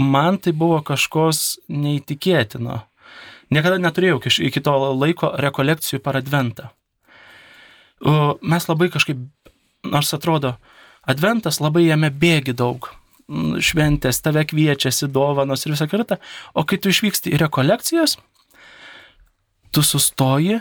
man 0.01 0.41
tai 0.41 0.55
buvo 0.57 0.79
kažkos 0.87 1.59
neįtikėtino. 1.69 2.81
Niekada 3.49 3.79
neturėjau 3.81 4.19
iki, 4.45 4.61
to 4.61 4.73
laiko 4.93 5.31
rekolekcijų 5.41 6.03
per 6.05 6.19
adventą. 6.19 6.69
Uh, 7.99 8.37
mes 8.41 8.67
labai 8.69 8.87
kažkaip, 8.93 9.17
nors 9.83 10.13
atrodo, 10.15 10.55
Adventas 11.09 11.57
labai 11.63 11.87
jame 11.87 12.11
bėgi 12.11 12.53
daug. 12.57 12.89
Mm, 13.29 13.59
Šventės, 13.63 14.19
tave 14.25 14.43
kviečiasi, 14.49 15.07
dovanos 15.13 15.65
ir 15.65 15.73
visą 15.75 15.87
kitą. 15.89 16.17
O 16.57 16.65
kai 16.67 16.79
tu 16.81 16.91
išvyksti 16.91 17.33
į 17.33 17.39
rekolekcijas, 17.43 18.17
tu 19.73 19.83
sustoji, 19.85 20.59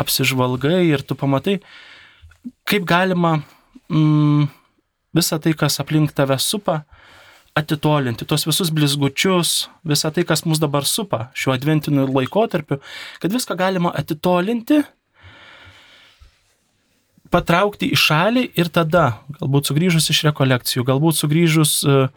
apsižvalgai 0.00 0.84
ir 0.88 1.02
tu 1.02 1.16
pamatai, 1.18 1.58
kaip 2.64 2.86
galima 2.88 3.40
mm, 3.90 4.48
visą 5.18 5.40
tai, 5.42 5.54
kas 5.58 5.80
aplink 5.82 6.14
tave 6.16 6.38
supa, 6.38 6.84
atitolinti, 7.58 8.26
tos 8.28 8.46
visus 8.46 8.70
blizgučius, 8.74 9.68
visą 9.86 10.12
tai, 10.14 10.24
kas 10.28 10.44
mus 10.46 10.60
dabar 10.62 10.86
supa 10.86 11.28
šiuo 11.34 11.54
adventiniu 11.56 12.06
laikotarpiu, 12.08 12.78
kad 13.22 13.34
viską 13.34 13.56
galima 13.58 13.92
atitolinti 13.96 14.82
patraukti 17.30 17.90
į 17.94 17.98
šalį 17.98 18.44
ir 18.58 18.70
tada, 18.74 19.20
galbūt 19.38 19.70
sugrįžus 19.70 20.10
iš 20.10 20.24
rekolekcijų, 20.30 20.86
galbūt 20.88 21.18
sugrįžus, 21.20 21.74
uh, 21.86 22.08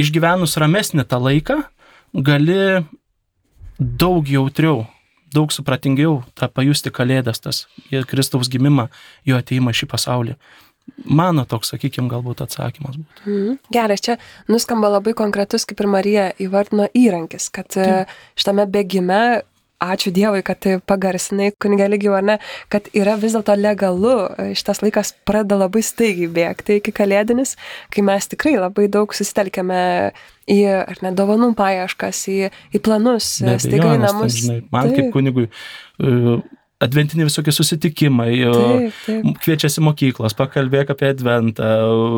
išgyvenus 0.00 0.58
ramesnį 0.60 1.06
tą 1.10 1.20
laiką, 1.22 1.60
gali 2.14 2.84
daug 3.78 4.28
jautriau, 4.30 4.84
daug 5.34 5.50
supratingiau 5.54 6.20
tą 6.38 6.48
pajusti 6.50 6.92
kalėdas, 6.94 7.42
tas 7.42 7.64
Kristaus 8.10 8.50
gimimą, 8.50 8.88
jo 9.26 9.38
ateimą 9.38 9.74
šį 9.74 9.90
pasaulį. 9.90 10.36
Mano 11.04 11.46
toks, 11.48 11.72
sakykime, 11.72 12.10
galbūt 12.12 12.42
atsakymas 12.44 12.98
būtų. 13.00 13.24
Mm. 13.24 13.56
Gerai, 13.72 13.96
čia 14.00 14.18
nuskamba 14.52 14.92
labai 14.92 15.14
konkretus, 15.16 15.64
kaip 15.68 15.80
ir 15.80 15.88
Marija 15.90 16.28
įvardino 16.40 16.86
įrankis, 16.96 17.48
kad 17.52 17.72
Taip. 17.72 18.12
šitame 18.38 18.68
bėgime 18.70 19.24
ačiū 19.84 20.12
Dievui, 20.14 20.42
kad 20.46 20.60
tai 20.64 20.76
pagarsinai 20.80 21.50
kunigalygių, 21.60 22.12
ar 22.16 22.26
ne, 22.26 22.36
kad 22.72 22.88
yra 22.96 23.16
vis 23.20 23.34
dėlto 23.36 23.56
legalu, 23.58 24.14
šitas 24.56 24.80
laikas 24.84 25.12
pradeda 25.28 25.58
labai 25.64 25.82
staigiai 25.84 26.30
bėgti 26.32 26.78
iki 26.80 26.94
kalėdinis, 26.94 27.56
kai 27.94 28.04
mes 28.06 28.30
tikrai 28.30 28.56
labai 28.56 28.86
daug 28.92 29.14
susitelkėme 29.16 29.82
į, 30.50 30.60
ar 30.78 31.04
ne, 31.04 31.14
dovanų 31.16 31.52
paieškas, 31.58 32.24
į, 32.32 32.38
į 32.74 32.82
planus, 32.84 33.36
staiga 33.42 33.96
į 33.96 34.02
namus. 34.04 34.38
Tai, 34.38 34.44
žinai, 34.46 34.60
man 34.72 34.90
taip. 34.90 35.00
kaip 35.00 35.16
kunigui 35.16 35.48
adventiniai 36.84 37.28
visokie 37.28 37.54
susitikimai, 37.54 38.30
taip, 38.44 38.98
taip. 39.06 39.28
kviečiasi 39.44 39.82
mokyklos, 39.84 40.36
pakalbėk 40.38 40.92
apie 40.94 41.10
adventą, 41.12 41.68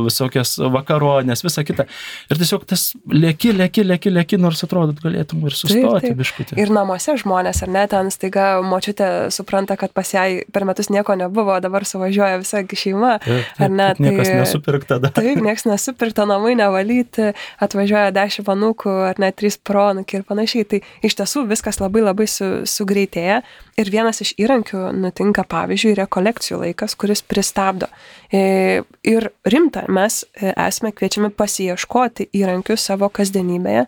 visokias 0.06 0.56
vakaronės, 0.74 1.44
visą 1.46 1.64
kitą. 1.66 1.86
Ir 2.30 2.40
tiesiog 2.40 2.66
tas 2.68 2.88
lėki, 3.12 3.52
lėki, 3.56 3.84
lėki, 3.86 4.12
lėki, 4.12 4.40
nors 4.42 4.64
atrodo, 4.66 4.96
galėtum 5.02 5.44
ir 5.46 5.56
sustoti 5.56 6.12
biškutį. 6.16 6.58
Ir 6.60 6.72
namuose 6.74 7.16
žmonės, 7.20 7.62
ar 7.66 7.72
ne, 7.72 7.84
ten 7.90 8.10
staiga 8.14 8.48
močiutė 8.66 9.10
supranta, 9.34 9.78
kad 9.80 9.94
pas 9.96 10.12
ją 10.14 10.24
per 10.52 10.66
metus 10.68 10.90
nieko 10.92 11.16
nebuvo, 11.18 11.58
dabar 11.64 11.86
suvažiuoja 11.88 12.40
visa 12.42 12.62
šeima, 12.66 13.16
taip, 13.22 13.46
taip, 13.56 13.62
ar 13.66 13.72
ne? 13.72 13.88
Tai, 13.96 14.06
niekas 14.06 14.32
nesupirkta 14.32 14.98
dar. 15.02 15.14
Taip, 15.16 15.40
niekas 15.44 15.66
nesupirkta, 15.68 16.26
namai 16.28 16.56
nevalyti, 16.58 17.32
atvažiuoja 17.62 18.12
dešimt 18.16 18.46
panukų, 18.48 18.94
ar 19.10 19.20
net 19.22 19.38
trys 19.40 19.58
pronukiai 19.58 20.22
ir 20.22 20.26
panašiai. 20.28 20.66
Tai 20.70 20.82
iš 21.06 21.18
tiesų 21.20 21.46
viskas 21.50 21.80
labai 21.82 22.04
labai 22.04 22.28
su, 22.30 22.50
sugreitėja. 22.68 23.42
Ir 23.76 23.90
vienas 23.92 24.22
iš 24.24 24.32
įrankių 24.40 24.55
nutinka, 24.96 25.44
pavyzdžiui, 25.48 25.96
rekolekcijų 25.98 26.60
laikas, 26.62 26.94
kuris 26.98 27.22
pristabdo. 27.26 27.88
E, 28.32 28.82
ir 29.06 29.28
rimta, 29.44 29.84
mes 29.88 30.22
e, 30.24 30.52
esame 30.52 30.92
kviečiami 30.96 31.32
pasieškoti 31.36 32.30
įrankių 32.36 32.78
savo 32.80 33.10
kasdienybėje, 33.12 33.86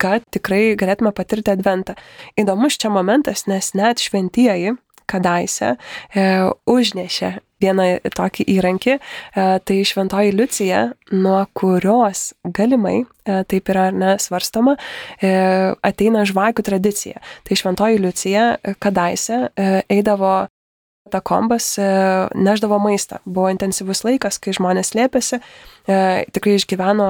kad 0.00 0.24
tikrai 0.32 0.76
galėtume 0.80 1.12
patirti 1.16 1.52
adventą. 1.52 1.96
Įdomus 2.40 2.78
čia 2.80 2.92
momentas, 2.92 3.46
nes 3.50 3.74
net 3.76 4.00
šventieji 4.00 4.76
kadaise 5.10 5.74
e, 5.74 6.26
užnešė 6.70 7.32
vieną 7.60 7.86
tokį 8.16 8.46
įrankį, 8.54 8.94
e, 8.96 9.46
tai 9.66 9.80
šventoji 9.84 10.32
Liucija, 10.36 10.84
nuo 11.12 11.42
kurios 11.56 12.30
galimai, 12.44 13.02
e, 13.02 13.42
taip 13.50 13.68
yra 13.72 13.90
nesvarstoma, 13.94 14.76
ateina 15.86 16.24
žvakių 16.28 16.64
tradicija. 16.64 17.20
Tai 17.44 17.58
šventoji 17.58 18.00
Liucija 18.00 18.46
kadaise 18.80 19.48
eidavo 19.90 20.46
katakombas 21.10 21.78
e, 21.78 21.82
neždavo 22.34 22.78
maistą. 22.78 23.18
Buvo 23.24 23.50
intensyvus 23.50 24.04
laikas, 24.06 24.38
kai 24.38 24.54
žmonės 24.54 24.92
slėpėsi, 24.92 25.40
e, 25.90 25.98
tikrai 26.30 26.54
išgyveno 26.58 27.08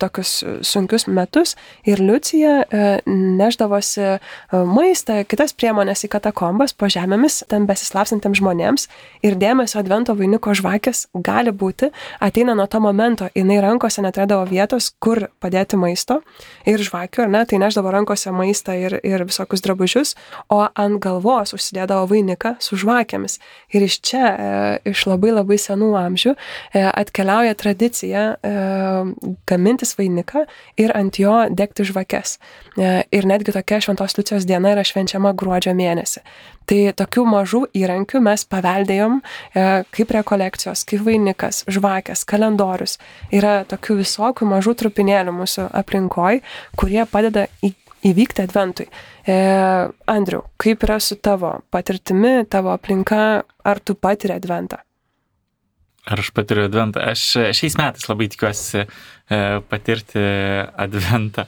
tokius 0.00 0.42
sunkius 0.64 1.06
metus 1.06 1.54
ir 1.84 2.00
Liucija 2.00 2.54
e, 2.64 2.84
neždavosi 3.06 4.18
maistą, 4.52 5.20
kitas 5.28 5.52
priemonės 5.56 6.06
į 6.06 6.12
katakombas 6.14 6.72
po 6.76 6.88
žemėmis, 6.88 7.42
ten 7.50 7.68
besislapsantiems 7.68 8.40
žmonėms 8.40 8.88
ir 9.26 9.36
dėmesio 9.40 9.80
advento 9.82 10.16
vainiko 10.16 10.54
žvakės 10.56 11.06
gali 11.14 11.52
būti, 11.52 11.90
ateina 12.24 12.56
nuo 12.56 12.66
to 12.70 12.80
momento, 12.80 13.28
jinai 13.36 13.60
rankose 13.64 14.02
neturėdavo 14.04 14.48
vietos, 14.48 14.90
kur 15.02 15.26
padėti 15.42 15.78
maisto 15.80 16.20
ir 16.68 16.80
žvakių, 16.80 17.26
ar 17.26 17.34
ne, 17.36 17.44
tai 17.48 17.60
neždavo 17.62 17.92
rankose 17.92 18.32
maistą 18.34 18.76
ir, 18.78 18.98
ir 19.04 19.26
visokius 19.28 19.64
drabužius, 19.64 20.14
o 20.48 20.64
ant 20.64 21.00
galvos 21.02 21.54
užsidėdavo 21.56 22.08
vainiką 22.10 22.56
su 22.62 22.78
žvakėmis 22.80 23.33
žmonės. 23.34 23.38
Ir 23.74 23.82
iš 23.82 24.00
čia, 24.00 24.36
e, 24.38 24.90
iš 24.90 25.06
labai 25.06 25.32
labai 25.32 25.56
senų 25.58 25.94
amžių, 25.98 26.34
e, 26.74 26.82
atkeliauja 26.84 27.54
tradicija 27.54 28.36
e, 28.42 28.52
gamintis 29.46 29.96
vainiką 29.96 30.46
ir 30.76 30.92
ant 30.94 31.18
jo 31.18 31.48
degti 31.50 31.84
žvakes. 31.84 32.38
Ir 32.76 33.24
netgi 33.26 33.52
tokia 33.52 33.80
Šventos 33.80 34.16
Liucijos 34.16 34.44
diena 34.46 34.72
yra 34.74 34.82
švenčiama 34.82 35.32
gruodžio 35.34 35.74
mėnesį. 35.74 36.20
Tai 36.66 36.92
tokių 36.96 37.24
mažų 37.24 37.60
įrankių 37.74 38.20
mes 38.20 38.44
paveldėjom 38.44 39.20
kaip 39.54 40.10
rekolekcijos, 40.10 40.84
kaip 40.84 41.04
vainikas, 41.04 41.64
žvakės, 41.68 42.24
kalendorius. 42.24 42.98
Yra 43.30 43.64
tokių 43.64 44.00
visokių 44.00 44.48
mažų 44.48 44.74
trupinėlių 44.74 45.36
mūsų 45.38 45.68
aplinkoje, 45.70 46.42
kurie 46.74 47.04
padeda 47.06 47.46
įvykti 48.04 48.42
adventui. 48.42 48.88
E, 49.24 49.36
Andriu, 50.06 50.42
kaip 50.60 50.84
yra 50.84 50.98
su 51.00 51.16
tavo 51.16 51.54
patirtimi, 51.72 52.42
tavo 52.50 52.74
aplinka, 52.74 53.20
ar 53.64 53.80
tu 53.80 53.96
patiri 53.96 54.36
adventą? 54.36 54.82
Ar 56.04 56.20
aš 56.20 56.28
patiriu 56.36 56.66
adventą? 56.68 57.00
Aš 57.00 57.22
šiais 57.56 57.78
metais 57.80 58.04
labai 58.10 58.28
tikiuosi 58.32 58.82
e, 58.84 59.38
patirti 59.70 60.24
adventą. 60.76 61.46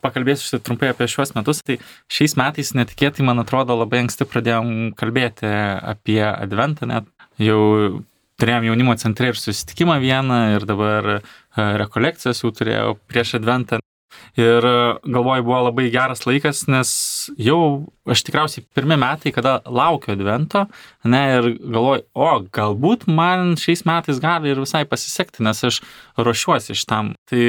Pakalbėsiu 0.00 0.60
trumpai 0.64 0.92
apie 0.94 1.08
šiuos 1.10 1.34
metus. 1.36 1.60
Tai 1.66 1.76
šiais 2.08 2.38
metais 2.40 2.72
netikėtai, 2.78 3.26
man 3.26 3.42
atrodo, 3.42 3.76
labai 3.76 4.06
anksti 4.06 4.24
pradėjom 4.30 4.94
kalbėti 4.96 5.50
apie 5.50 6.22
adventą, 6.24 6.88
net 6.88 7.10
jau 7.42 7.60
turėjom 8.38 8.70
jaunimo 8.70 8.94
centre 9.02 9.32
ir 9.32 9.36
susitikimą 9.36 9.98
vieną 10.00 10.40
ir 10.54 10.64
dabar 10.70 11.10
e, 11.18 11.20
rekolekcijas 11.82 12.40
jau 12.44 12.54
turėjau 12.54 12.96
prieš 13.10 13.36
adventą. 13.42 13.82
Ir 14.38 14.62
e, 14.62 14.74
galvoju, 15.02 15.42
buvo 15.42 15.58
labai 15.66 15.88
geras 15.90 16.22
laikas, 16.22 16.62
nes 16.70 16.90
jau 17.42 17.60
aš 18.06 18.22
tikriausiai 18.28 18.62
pirmie 18.76 18.98
metai, 19.00 19.32
kada 19.34 19.56
laukiu 19.66 20.14
advento, 20.14 20.64
ne, 21.02 21.22
ir 21.40 21.48
galvoju, 21.58 22.04
o 22.14 22.30
galbūt 22.54 23.08
man 23.10 23.56
šiais 23.58 23.82
metais 23.88 24.22
gali 24.22 24.52
ir 24.52 24.62
visai 24.62 24.84
pasisekti, 24.86 25.42
nes 25.42 25.64
aš 25.66 25.80
ruošiuosi 26.20 26.78
šitam. 26.78 27.16
Tai 27.26 27.42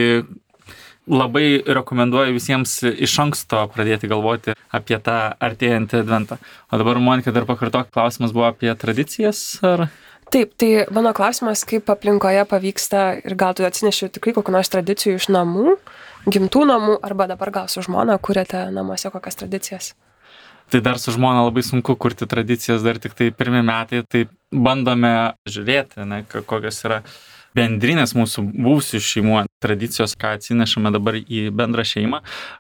labai 1.10 1.62
rekomenduoju 1.65 2.36
visiems 2.36 2.75
iš 2.89 3.15
anksto 3.22 3.63
pradėti 3.74 4.10
galvoti 4.10 4.53
apie 4.74 4.98
tą 5.05 5.17
artėjantį 5.41 6.03
adventą. 6.03 6.38
O 6.69 6.81
dabar, 6.81 7.00
Monika, 7.01 7.34
dar 7.34 7.48
pakartok, 7.50 7.89
klausimas 7.93 8.34
buvo 8.36 8.50
apie 8.50 8.74
tradicijas, 8.77 9.41
ar? 9.65 9.88
Taip, 10.29 10.53
tai 10.62 10.86
mano 10.93 11.10
klausimas, 11.17 11.63
kaip 11.65 11.89
aplinkoje 11.89 12.43
pavyksta 12.50 13.05
ir 13.25 13.34
gal 13.38 13.55
tu 13.58 13.65
atsineši 13.65 14.12
tikrai 14.13 14.36
kokių 14.36 14.53
nors 14.53 14.69
tradicijų 14.69 15.17
iš 15.17 15.31
namų, 15.34 15.79
gimtų 16.27 16.65
namų, 16.67 16.99
arba 17.05 17.29
dabar 17.31 17.51
gal 17.55 17.71
su 17.71 17.83
žmona 17.85 18.17
kuriate 18.19 18.67
namuose 18.75 19.11
kokias 19.13 19.39
tradicijas. 19.39 19.93
Tai 20.69 20.83
dar 20.85 20.99
su 21.01 21.11
žmona 21.15 21.41
labai 21.47 21.63
sunku 21.65 21.95
kurti 21.97 22.27
tradicijas, 22.29 22.83
dar 22.85 22.99
tik 23.01 23.15
tai 23.17 23.31
pirmie 23.33 23.63
metai, 23.65 24.03
tai 24.05 24.27
bandome 24.53 25.33
žiūrėti, 25.49 26.05
ne, 26.05 26.21
kokios 26.29 26.83
yra 26.85 27.01
bendrinės 27.57 28.13
mūsų 28.13 28.43
būsių 28.53 28.99
šeimų 29.01 29.39
tradicijos, 29.63 30.13
ką 30.19 30.35
atsinešame 30.38 30.91
dabar 30.93 31.17
į 31.17 31.47
bendrą 31.55 31.85
šeimą. 31.88 32.19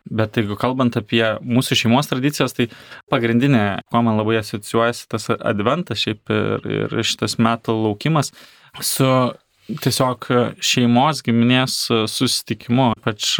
Bet 0.09 0.39
jeigu 0.39 0.57
kalbant 0.59 0.97
apie 0.97 1.21
mūsų 1.45 1.77
šeimos 1.83 2.09
tradicijas, 2.09 2.55
tai 2.57 2.69
pagrindinė, 3.13 3.83
kuo 3.91 4.01
man 4.05 4.17
labai 4.17 4.39
asocijuojasi 4.41 5.05
tas 5.13 5.29
adventas 5.37 6.01
šiaip 6.01 6.33
ir, 6.33 6.65
ir 6.65 6.97
šitas 7.05 7.37
metų 7.37 7.77
laukimas 7.83 8.33
su 8.81 9.11
tiesiog 9.83 10.27
šeimos 10.63 11.21
giminės 11.25 11.75
susitikimu, 12.09 12.91
ypač 12.97 13.35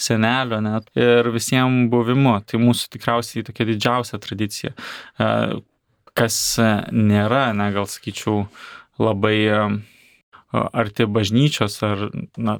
senelio 0.00 0.60
net 0.64 0.88
ir 0.98 1.30
visiems 1.34 1.90
buvimu. 1.92 2.38
Tai 2.48 2.60
mūsų 2.62 2.92
tikriausiai 2.96 3.46
tokia 3.46 3.68
didžiausia 3.72 4.20
tradicija, 4.22 4.72
E, 5.20 5.26
kas 6.16 6.36
nėra, 6.92 7.50
ne, 7.56 7.68
gal 7.74 7.88
sakyčiau, 7.88 8.46
labai 9.00 9.36
e, 9.48 9.60
arti 10.52 11.06
bažnyčios 11.08 11.80
ar, 11.84 12.08
na, 12.36 12.58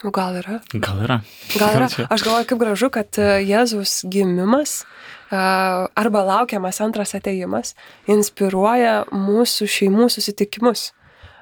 O 0.00 0.08
gal 0.08 0.38
yra? 0.40 0.62
gal 0.72 1.02
yra. 1.04 1.18
Gal 1.60 1.74
yra? 1.76 1.88
Aš 2.14 2.22
galvoju, 2.24 2.46
kaip 2.48 2.60
gražu, 2.62 2.88
kad 2.92 3.18
e, 3.20 3.42
Jėzus 3.44 3.98
gimimas 4.08 4.78
e, 4.80 5.36
arba 5.36 6.22
laukiamas 6.24 6.80
antras 6.80 7.12
ateimas 7.18 7.74
inspiruoja 8.08 9.02
mūsų 9.12 9.68
šeimų 9.68 10.08
susitikimus. 10.14 10.86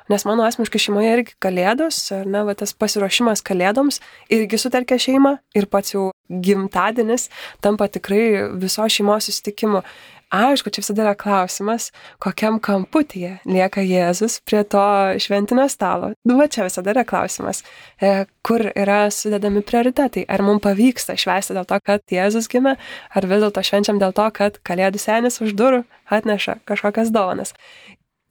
Nes 0.08 0.24
mano 0.24 0.46
asmeniškai 0.48 0.80
šeimoje 0.80 1.14
irgi 1.16 1.34
kalėdos, 1.42 2.00
ar 2.16 2.28
ne, 2.28 2.44
va, 2.48 2.54
tas 2.56 2.72
pasiruošimas 2.72 3.44
kalėdoms 3.44 4.00
irgi 4.32 4.60
sutelkia 4.60 4.96
šeimą 5.04 5.34
ir 5.58 5.68
pats 5.68 5.92
jau 5.92 6.10
gimtadienis 6.28 7.28
tampa 7.64 7.88
tikrai 7.92 8.48
viso 8.60 8.86
šeimos 8.88 9.28
susitikimu. 9.28 9.82
Aišku, 10.28 10.68
čia 10.68 10.82
visada 10.82 11.06
yra 11.06 11.14
klausimas, 11.16 11.86
kokiam 12.20 12.58
kamputyje 12.60 13.38
lieka 13.48 13.80
Jėzus 13.80 14.42
prie 14.44 14.60
to 14.60 14.82
šventinio 15.24 15.64
stalo. 15.72 16.10
Nu, 16.28 16.36
va 16.36 16.44
čia 16.52 16.66
visada 16.66 16.92
yra 16.92 17.06
klausimas, 17.08 17.62
e, 17.96 18.26
kur 18.44 18.66
yra 18.68 19.06
sudedami 19.08 19.62
prioritetai. 19.64 20.26
Ar 20.28 20.44
mums 20.44 20.60
pavyksta 20.66 21.16
švęsti 21.16 21.56
dėl 21.56 21.64
to, 21.72 21.80
kad 21.80 22.04
Jėzus 22.12 22.50
gimė, 22.52 22.76
ar 23.08 23.28
vis 23.30 23.40
dėlto 23.40 23.64
švenčiam 23.64 24.00
dėl 24.02 24.12
to, 24.12 24.28
kad 24.36 24.60
Kalėdų 24.68 25.00
senis 25.00 25.40
už 25.40 25.56
durų 25.56 25.86
atneša 26.12 26.60
kažkokias 26.68 27.08
dovanas. 27.08 27.56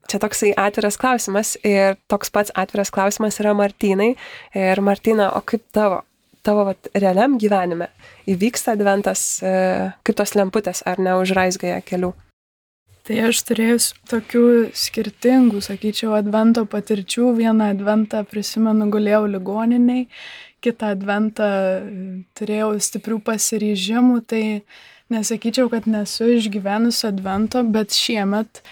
Čia 0.08 0.22
toksai 0.24 0.54
atviras 0.56 0.96
klausimas 1.00 1.56
ir 1.68 1.98
toks 2.08 2.32
pats 2.32 2.54
atviras 2.56 2.92
klausimas 2.96 3.42
yra 3.42 3.52
Martynai. 3.58 4.14
Ir 4.56 4.80
Martina, 4.80 5.34
o 5.36 5.42
kaip 5.44 5.66
tavo, 5.76 6.04
tavo 6.48 6.64
vat, 6.70 6.88
realiam 6.96 7.36
gyvenime 7.42 7.90
įvyksta 8.32 8.78
adventas, 8.78 9.42
e, 9.44 9.52
kaip 10.08 10.20
tos 10.20 10.36
lemputės, 10.40 10.84
ar 10.88 11.02
neužraizgąją 11.04 11.82
kelių? 11.88 12.14
Tai 13.08 13.20
aš 13.30 13.40
turėjus 13.48 13.92
tokių 14.12 14.48
skirtingų, 14.76 15.62
sakyčiau, 15.64 16.12
advento 16.18 16.66
patirčių. 16.68 17.30
Vieną 17.38 17.70
adventą 17.72 18.26
prisimenu, 18.28 18.90
gulėjau 18.92 19.22
ligoniniai, 19.32 20.10
kitą 20.64 20.96
adventą 20.96 21.48
e, 21.48 22.10
turėjau 22.36 22.74
stiprių 22.84 23.22
pasiryžimų, 23.28 24.18
tai 24.28 24.44
nesakyčiau, 25.14 25.70
kad 25.72 25.88
nesu 25.88 26.28
išgyvenus 26.36 27.06
advento, 27.08 27.64
bet 27.64 27.96
šiemet 27.96 28.64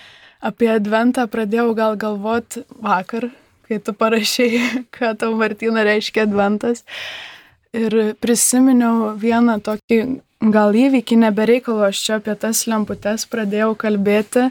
apie 0.45 0.69
adventą 0.73 1.25
pradėjau 1.31 1.73
gal 1.77 1.97
galvot 1.99 2.59
vakar, 2.81 3.29
kai 3.67 3.79
tu 3.81 3.95
parašiai, 3.97 4.61
ką 4.95 5.15
tau 5.19 5.33
Martina 5.39 5.85
reiškia 5.87 6.27
adventas. 6.27 6.85
Ir 7.75 8.15
prisiminiau 8.23 9.15
vieną 9.19 9.59
tokį 9.63 9.99
gal 10.53 10.75
įvykį, 10.77 11.17
nebereikalo 11.25 11.87
aš 11.89 12.03
čia 12.05 12.19
apie 12.19 12.35
tas 12.39 12.65
lemputes 12.69 13.25
pradėjau 13.27 13.73
kalbėti. 13.79 14.49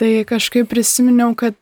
Tai 0.00 0.10
kažkaip 0.24 0.68
prisiminiau, 0.70 1.34
kad, 1.36 1.56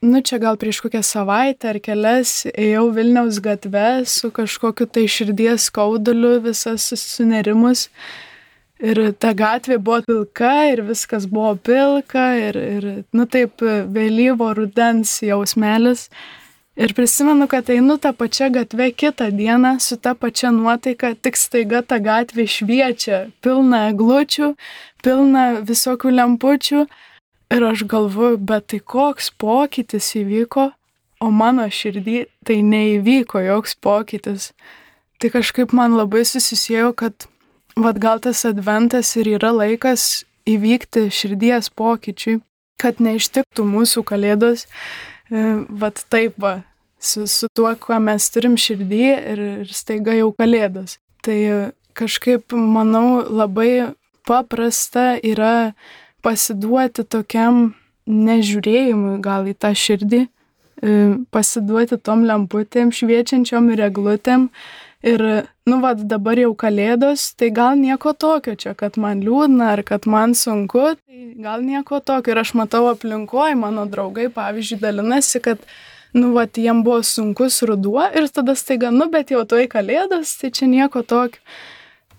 nu 0.00 0.20
čia 0.24 0.38
gal 0.40 0.56
prieš 0.56 0.78
kokią 0.86 1.02
savaitę 1.04 1.68
ar 1.68 1.78
kelias 1.84 2.46
ėjau 2.48 2.86
Vilniaus 2.96 3.42
gatve 3.44 4.06
su 4.08 4.30
kažkokiu 4.32 4.86
tai 4.88 5.04
širdies 5.04 5.66
skauduliu, 5.68 6.38
visas 6.46 6.86
sunerimus. 6.96 7.90
Ir 8.82 8.98
ta 9.22 9.30
gatvė 9.38 9.78
buvo 9.78 10.00
pilka 10.02 10.54
ir 10.72 10.82
viskas 10.82 11.28
buvo 11.30 11.54
pilka 11.54 12.32
ir, 12.34 12.56
ir 12.58 12.86
nu 13.14 13.26
taip, 13.30 13.62
vėlyvo 13.62 14.50
rudens 14.58 15.20
jausmelis. 15.22 16.08
Ir 16.74 16.90
prisimenu, 16.90 17.46
kad 17.46 17.68
einu 17.70 18.00
tą 18.02 18.10
pačią 18.18 18.48
gatvę 18.50 18.88
kitą 18.90 19.28
dieną 19.30 19.76
su 19.78 19.94
ta 19.96 20.14
pačia 20.14 20.50
nuotaika, 20.50 21.12
tik 21.14 21.38
staiga 21.38 21.84
ta 21.86 22.00
gatvė 22.02 22.48
šviečia, 22.50 23.20
pilna 23.46 23.84
eglučių, 23.92 24.56
pilna 25.06 25.44
visokių 25.62 26.10
lempučių. 26.18 26.86
Ir 27.54 27.66
aš 27.68 27.84
galvoju, 27.86 28.40
bet 28.42 28.66
tai 28.72 28.80
koks 28.82 29.30
pokytis 29.38 30.16
įvyko, 30.18 30.72
o 31.22 31.30
mano 31.30 31.68
širdį 31.70 32.24
tai 32.42 32.58
neįvyko 32.66 33.44
joks 33.44 33.76
pokytis. 33.78 34.50
Tai 35.22 35.30
kažkaip 35.30 35.70
man 35.70 35.94
labai 35.94 36.24
susisėjo, 36.26 36.90
kad 36.98 37.28
vad 37.76 37.98
gal 38.02 38.20
tas 38.22 38.44
adventas 38.48 39.14
ir 39.16 39.34
yra 39.36 39.52
laikas 39.54 40.24
įvykti 40.48 41.08
širdies 41.14 41.70
pokyčiui, 41.74 42.40
kad 42.80 43.00
neištiktų 43.00 43.64
mūsų 43.66 44.04
kalėdos 44.06 44.66
vad 45.30 46.02
taip 46.12 46.36
va, 46.38 46.58
su, 46.98 47.26
su 47.26 47.48
tuo, 47.54 47.70
kuo 47.80 47.98
mes 48.02 48.28
turim 48.32 48.56
širdį 48.60 49.04
ir, 49.08 49.42
ir 49.64 49.72
staiga 49.72 50.14
jau 50.16 50.30
kalėdos. 50.36 50.98
Tai 51.24 51.38
kažkaip, 51.96 52.52
manau, 52.52 53.22
labai 53.24 53.94
paprasta 54.28 55.14
yra 55.24 55.72
pasiduoti 56.24 57.04
tokiam 57.04 57.74
nežiūrėjimui 58.04 59.18
gal 59.24 59.48
į 59.48 59.56
tą 59.56 59.72
širdį, 59.76 60.24
pasiduoti 61.32 61.98
tom 62.04 62.24
lemputėm 62.28 62.92
šviečiančiom 62.92 63.70
ir 63.72 63.86
eglutėm. 63.88 64.50
Ir, 65.04 65.20
nu, 65.68 65.78
vad 65.82 66.00
dabar 66.08 66.38
jau 66.40 66.54
kalėdos, 66.56 67.26
tai 67.36 67.50
gal 67.52 67.76
nieko 67.76 68.14
tokio 68.16 68.54
čia, 68.56 68.70
kad 68.72 68.94
man 68.96 69.20
liūdna 69.20 69.74
ar 69.74 69.82
kad 69.84 70.06
man 70.08 70.32
sunku, 70.32 70.94
tai 70.96 71.26
gal 71.44 71.60
nieko 71.60 72.00
tokio. 72.00 72.32
Ir 72.32 72.40
aš 72.40 72.54
matau 72.56 72.86
aplinkoje, 72.88 73.52
mano 73.60 73.84
draugai, 73.84 74.30
pavyzdžiui, 74.32 74.80
dalinasi, 74.80 75.42
kad, 75.44 75.60
nu, 76.16 76.32
vad 76.32 76.56
jiem 76.56 76.80
buvo 76.86 77.02
sunkus 77.04 77.60
ruduo 77.68 78.08
ir 78.16 78.30
tada 78.32 78.56
staiga, 78.56 78.88
nu, 78.94 79.10
bet 79.12 79.34
jau 79.34 79.44
toj 79.44 79.68
kalėdos, 79.76 80.38
tai 80.40 80.54
čia 80.56 80.72
nieko 80.72 81.04
tokio. 81.04 81.44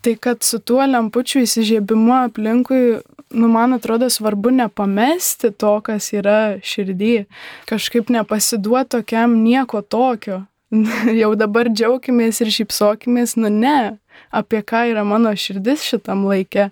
Tai 0.06 0.14
kad 0.22 0.46
su 0.46 0.62
tuo 0.62 0.86
lempučiu 0.86 1.42
įsižiebimu 1.42 2.14
aplinkui, 2.20 3.00
nu, 3.34 3.50
man 3.50 3.74
atrodo 3.74 4.14
svarbu 4.14 4.54
nepamesti 4.62 5.50
to, 5.58 5.80
kas 5.82 6.14
yra 6.14 6.60
širdį, 6.62 7.16
kažkaip 7.66 8.14
nepasiduoti 8.14 9.00
tokiam 9.00 9.40
nieko 9.42 9.82
tokio. 9.82 10.44
Jau 11.22 11.34
dabar 11.38 11.70
džiaugimės 11.70 12.42
ir 12.44 12.54
šypsokimės, 12.54 13.36
nu 13.40 13.52
ne, 13.54 13.98
apie 14.34 14.64
ką 14.66 14.86
yra 14.92 15.06
mano 15.08 15.34
širdis 15.38 15.86
šitam 15.86 16.26
laikė. 16.30 16.72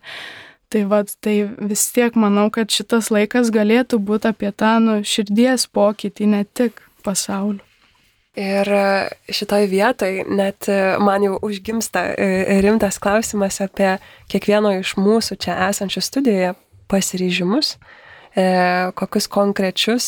Tai 0.74 0.82
vad, 0.90 1.12
tai 1.22 1.36
vis 1.70 1.84
tiek 1.94 2.16
manau, 2.18 2.48
kad 2.54 2.72
šitas 2.74 3.12
laikas 3.14 3.52
galėtų 3.54 4.00
būti 4.02 4.32
apie 4.32 4.50
tą 4.58 4.80
nu, 4.82 4.96
širdies 5.06 5.68
pokytį, 5.70 6.32
ne 6.34 6.42
tik 6.50 6.82
pasaulio. 7.06 7.62
Ir 8.34 8.66
šitoj 9.30 9.68
vietoj 9.70 10.24
net 10.26 10.66
man 10.98 11.22
jau 11.22 11.36
užgimsta 11.46 12.08
rimtas 12.66 12.98
klausimas 12.98 13.60
apie 13.62 14.00
kiekvieno 14.34 14.72
iš 14.80 14.96
mūsų 14.98 15.38
čia 15.38 15.60
esančių 15.68 16.02
studijoje 16.02 16.56
pasiryžimus, 16.90 17.76
kokius 18.98 19.28
konkrečius 19.32 20.08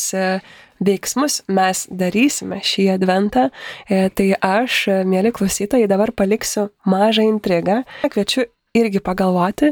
veiksmus 0.84 1.42
mes 1.48 1.86
darysime 1.90 2.60
šį 2.66 2.90
adventą. 2.98 3.48
Tai 3.88 4.28
aš, 4.42 4.82
mėly 5.08 5.32
klausytojai, 5.36 5.88
dabar 5.92 6.12
paliksiu 6.12 6.70
mažą 6.90 7.28
intrigą. 7.30 7.84
Kviečiu 8.04 8.48
irgi 8.76 9.00
pagalvoti 9.00 9.72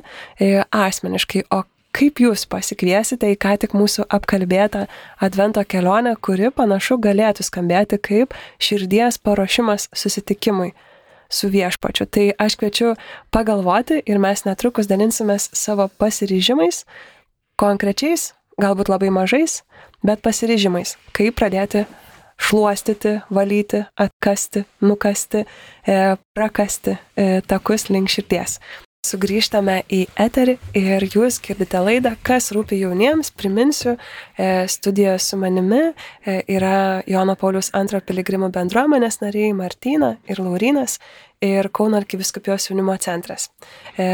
asmeniškai, 0.72 1.48
o 1.52 1.64
kaip 1.94 2.22
jūs 2.24 2.48
pasikviesite 2.50 3.30
į 3.34 3.38
ką 3.42 3.58
tik 3.62 3.76
mūsų 3.78 4.08
apkalbėtą 4.16 4.88
advento 5.24 5.62
kelionę, 5.68 6.16
kuri 6.18 6.50
panašu 6.56 6.98
galėtų 7.04 7.46
skambėti 7.46 8.00
kaip 8.02 8.34
širdies 8.64 9.20
paruošimas 9.22 9.90
susitikimui 9.94 10.72
su 11.34 11.50
viešpačiu. 11.54 12.08
Tai 12.10 12.26
aš 12.46 12.58
kviečiu 12.62 12.94
pagalvoti 13.34 14.02
ir 14.06 14.22
mes 14.22 14.46
netrukus 14.48 14.90
dalinsimės 14.90 15.52
savo 15.54 15.90
pasiryžimais, 16.02 16.84
konkrečiais, 17.62 18.32
galbūt 18.62 18.92
labai 18.92 19.10
mažais, 19.14 19.62
bet 20.06 20.24
pasiryžimais, 20.26 20.96
kaip 21.16 21.38
pradėti 21.40 21.86
šluostyti, 22.44 23.20
valyti, 23.34 23.84
atkasti, 24.00 24.66
nukasti, 24.82 25.46
e, 25.88 26.00
prakasti 26.36 26.98
e, 27.16 27.42
takus 27.48 27.90
link 27.94 28.12
širdies. 28.12 28.60
Sugrįžtame 29.04 29.82
į 29.92 30.06
eterį 30.16 30.54
ir 30.80 31.04
jūs 31.12 31.42
girdite 31.44 31.82
laidą, 31.84 32.14
kas 32.24 32.54
rūpi 32.56 32.78
jauniems. 32.80 33.34
Priminsiu, 33.36 33.98
e, 34.40 34.64
studijoje 34.72 35.18
su 35.20 35.40
manimi 35.42 35.82
e, 35.90 36.38
yra 36.56 37.02
Jono 37.12 37.36
Paulius 37.36 37.74
II 37.76 38.00
piligrimų 38.08 38.48
bendruomenės 38.56 39.20
nariai 39.20 39.52
Martina 39.58 40.14
ir 40.32 40.40
Laurinas 40.40 41.02
ir 41.44 41.70
Kauno 41.72 41.98
arkiviskupijos 41.98 42.70
jaunimo 42.70 42.96
centras. 42.98 43.50
E, 43.98 44.08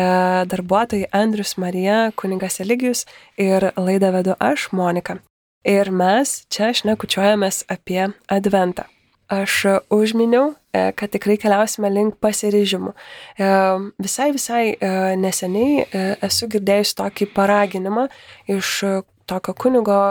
darbuotojai 0.49 1.09
Andrius 1.11 1.57
Marija, 1.57 2.11
kuningas 2.15 2.59
Eligijus 2.59 3.05
ir 3.37 3.71
laidą 3.77 4.11
vedu 4.15 4.35
aš, 4.39 4.69
Monika. 4.71 5.19
Ir 5.67 5.91
mes 5.91 6.45
čia 6.49 6.71
šnekučiuojamės 6.73 7.65
apie 7.69 8.07
Adventą 8.31 8.87
aš 9.29 9.59
užminiau, 9.93 10.55
e, 10.73 10.89
kad 10.97 11.11
tikrai 11.13 11.35
keliausime 11.37 11.91
link 11.93 12.17
pasiryžimų. 12.23 12.95
E, 13.37 13.49
visai, 14.01 14.31
visai 14.33 14.63
neseniai 15.21 15.85
esu 16.25 16.49
girdėjus 16.49 16.95
tokį 16.97 17.29
paraginimą 17.35 18.07
iš 18.49 18.73
tokio 19.29 19.53
kunigo 19.53 20.01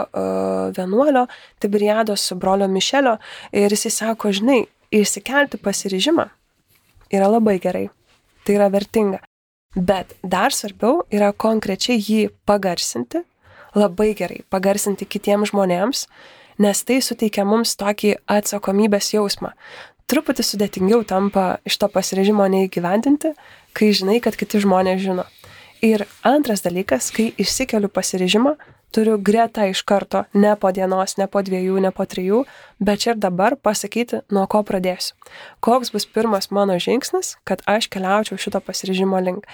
vienuolio 0.77 1.25
Tiberiados 1.59 2.23
su 2.29 2.39
brolio 2.39 2.69
Mišelio 2.71 3.17
ir 3.51 3.75
jisai 3.75 3.91
sako, 3.91 4.31
žinai, 4.31 4.61
įsikelti 4.95 5.59
pasiryžimą 5.59 6.29
yra 7.11 7.29
labai 7.29 7.57
gerai, 7.61 7.89
tai 8.45 8.57
yra 8.57 8.69
vertinga. 8.73 9.21
Bet 9.75 10.15
dar 10.23 10.53
svarbiau 10.55 11.03
yra 11.13 11.29
konkrečiai 11.33 11.99
jį 12.01 12.21
pagarsinti, 12.49 13.21
labai 13.77 14.13
gerai 14.17 14.41
pagarsinti 14.49 15.05
kitiems 15.05 15.51
žmonėms, 15.51 16.07
nes 16.59 16.81
tai 16.83 16.99
suteikia 17.05 17.45
mums 17.45 17.75
tokį 17.79 18.15
atsakomybės 18.27 19.13
jausmą. 19.13 19.53
Truputį 20.09 20.43
sudėtingiau 20.45 21.03
tampa 21.05 21.59
iš 21.69 21.77
to 21.77 21.87
pasirežimo 21.93 22.47
neįgyvendinti, 22.49 23.35
kai 23.77 23.91
žinai, 23.93 24.17
kad 24.25 24.33
kiti 24.39 24.61
žmonės 24.63 25.03
žino. 25.03 25.27
Ir 25.85 26.07
antras 26.25 26.65
dalykas, 26.65 27.11
kai 27.13 27.29
išsikeliu 27.37 27.91
pasirežimą, 27.93 28.55
turiu 28.95 29.17
greta 29.17 29.67
iš 29.69 29.83
karto, 29.87 30.23
ne 30.33 30.55
po 30.59 30.71
dienos, 30.75 31.17
ne 31.17 31.27
po 31.27 31.43
dviejų, 31.45 31.81
ne 31.83 31.91
po 31.95 32.07
trijų, 32.09 32.43
bet 32.79 33.05
čia 33.05 33.13
ir 33.13 33.21
dabar 33.21 33.57
pasakyti, 33.57 34.23
nuo 34.33 34.47
ko 34.49 34.63
pradėsiu. 34.65 35.13
Koks 35.65 35.93
bus 35.93 36.07
pirmas 36.09 36.49
mano 36.51 36.79
žingsnis, 36.79 37.35
kad 37.43 37.61
aš 37.69 37.89
keliaučiau 37.93 38.39
šito 38.41 38.61
pasirežimo 38.63 39.21
link. 39.21 39.47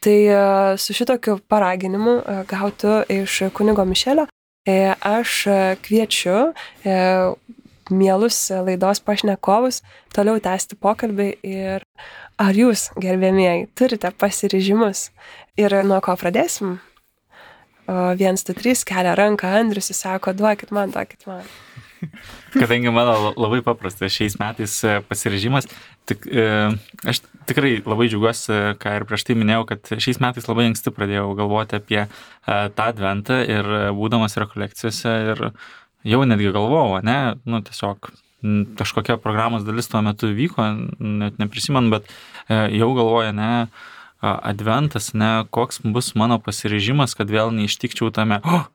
Tai 0.00 0.16
e, 0.16 0.42
su 0.80 0.96
šitokiu 0.96 1.38
paraginimu 1.48 2.18
e, 2.20 2.42
gautu 2.48 3.02
iš 3.12 3.42
kunigo 3.54 3.84
Mišelio 3.84 4.26
E, 4.68 4.92
aš 5.00 5.46
kviečiu 5.80 6.52
mielus 7.90 8.50
laidos 8.50 9.00
pašnekovus 9.00 9.80
toliau 10.14 10.36
tęsti 10.42 10.76
pokalbį 10.76 11.30
ir 11.48 11.86
ar 12.40 12.56
jūs, 12.56 12.90
gerbėmieji, 13.00 13.70
turite 13.74 14.12
pasiryžimus 14.12 15.08
ir 15.58 15.74
nuo 15.88 15.98
ko 16.04 16.14
pradėsim? 16.20 16.76
Viens, 18.20 18.44
du, 18.46 18.54
trys 18.54 18.84
kelia 18.86 19.16
ranką, 19.18 19.50
Andrius 19.60 19.90
įsako, 19.90 20.34
duokit 20.38 20.70
man, 20.74 20.92
duokit 20.94 21.26
man. 21.26 21.46
Kadangi 22.60 22.90
mano 22.92 23.32
labai 23.36 23.60
paprastas 23.64 24.14
šiais 24.14 24.36
metais 24.40 24.76
e, 24.86 24.98
pasirežimas, 25.06 25.68
tik, 26.08 26.24
e, 26.26 26.70
aš 27.10 27.22
tikrai 27.50 27.76
labai 27.84 28.08
džiaugiuosi, 28.10 28.56
ką 28.80 28.94
ir 28.98 29.06
prieš 29.08 29.26
tai 29.28 29.36
minėjau, 29.38 29.66
kad 29.68 29.92
šiais 29.92 30.20
metais 30.22 30.48
labai 30.48 30.70
anksti 30.70 30.94
pradėjau 30.96 31.28
galvoti 31.38 31.78
apie 31.80 32.00
e, 32.04 32.08
tą 32.46 32.88
adventą 32.88 33.40
ir 33.44 33.68
būdamas 33.96 34.38
rekolekcijose 34.40 35.14
ir 35.34 35.46
jau 36.08 36.24
netgi 36.28 36.52
galvojau, 36.56 37.00
ne, 37.06 37.20
nu 37.44 37.62
tiesiog 37.66 38.12
kažkokia 38.80 39.18
programos 39.20 39.66
dalis 39.66 39.90
tuo 39.92 40.00
metu 40.04 40.30
vyko, 40.32 40.64
net 40.96 41.36
neprisimenu, 41.42 41.92
bet 41.92 42.06
jau 42.48 42.86
galvoju, 42.96 43.34
ne, 43.36 43.50
adventas, 44.20 45.12
ne, 45.16 45.46
koks 45.50 45.80
bus 45.84 46.12
mano 46.18 46.40
pasirežimas, 46.42 47.16
kad 47.16 47.32
vėl 47.32 47.52
neištikčiau 47.56 48.12
tame, 48.14 48.40
oh, 48.44 48.68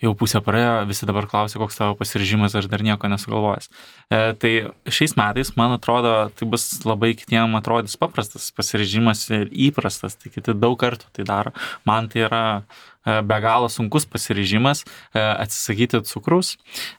jau 0.00 0.12
pusė 0.16 0.40
praėjo, 0.44 0.84
visi 0.88 1.08
dabar 1.08 1.28
klausia, 1.30 1.58
koks 1.60 1.78
tavo 1.78 1.96
pasiryžimas, 1.98 2.56
aš 2.56 2.68
dar 2.72 2.84
nieko 2.84 3.08
nesugalvojęs. 3.12 3.68
E, 4.08 4.20
tai 4.40 4.52
šiais 4.88 5.16
metais, 5.18 5.52
man 5.60 5.76
atrodo, 5.76 6.14
tai 6.36 6.48
bus 6.50 6.66
labai 6.88 7.12
kitiem 7.18 7.56
atrodys 7.58 7.98
paprastas 8.00 8.48
pasiryžimas 8.56 9.26
ir 9.32 9.50
įprastas, 9.68 10.16
tai 10.20 10.32
kiti 10.32 10.56
daug 10.56 10.78
kartų 10.80 11.10
tai 11.16 11.26
daro. 11.28 11.52
Man 11.88 12.08
tai 12.12 12.24
yra 12.28 12.44
e, 12.60 13.20
be 13.26 13.40
galo 13.44 13.68
sunkus 13.72 14.08
pasiryžimas 14.08 14.86
e, 14.86 15.20
atsisakyti 15.20 16.00
cukrus, 16.08 16.54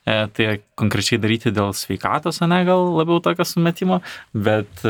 e, 0.05 0.19
tai 0.37 0.51
konkrečiai 0.79 1.21
daryti 1.21 1.53
dėl 1.55 1.73
sveikatos, 1.77 2.41
o 2.41 2.51
ne 2.51 2.61
gal 2.69 2.85
labiau 2.99 3.21
tokio 3.23 3.47
sumetimo, 3.47 4.01
bet 4.33 4.85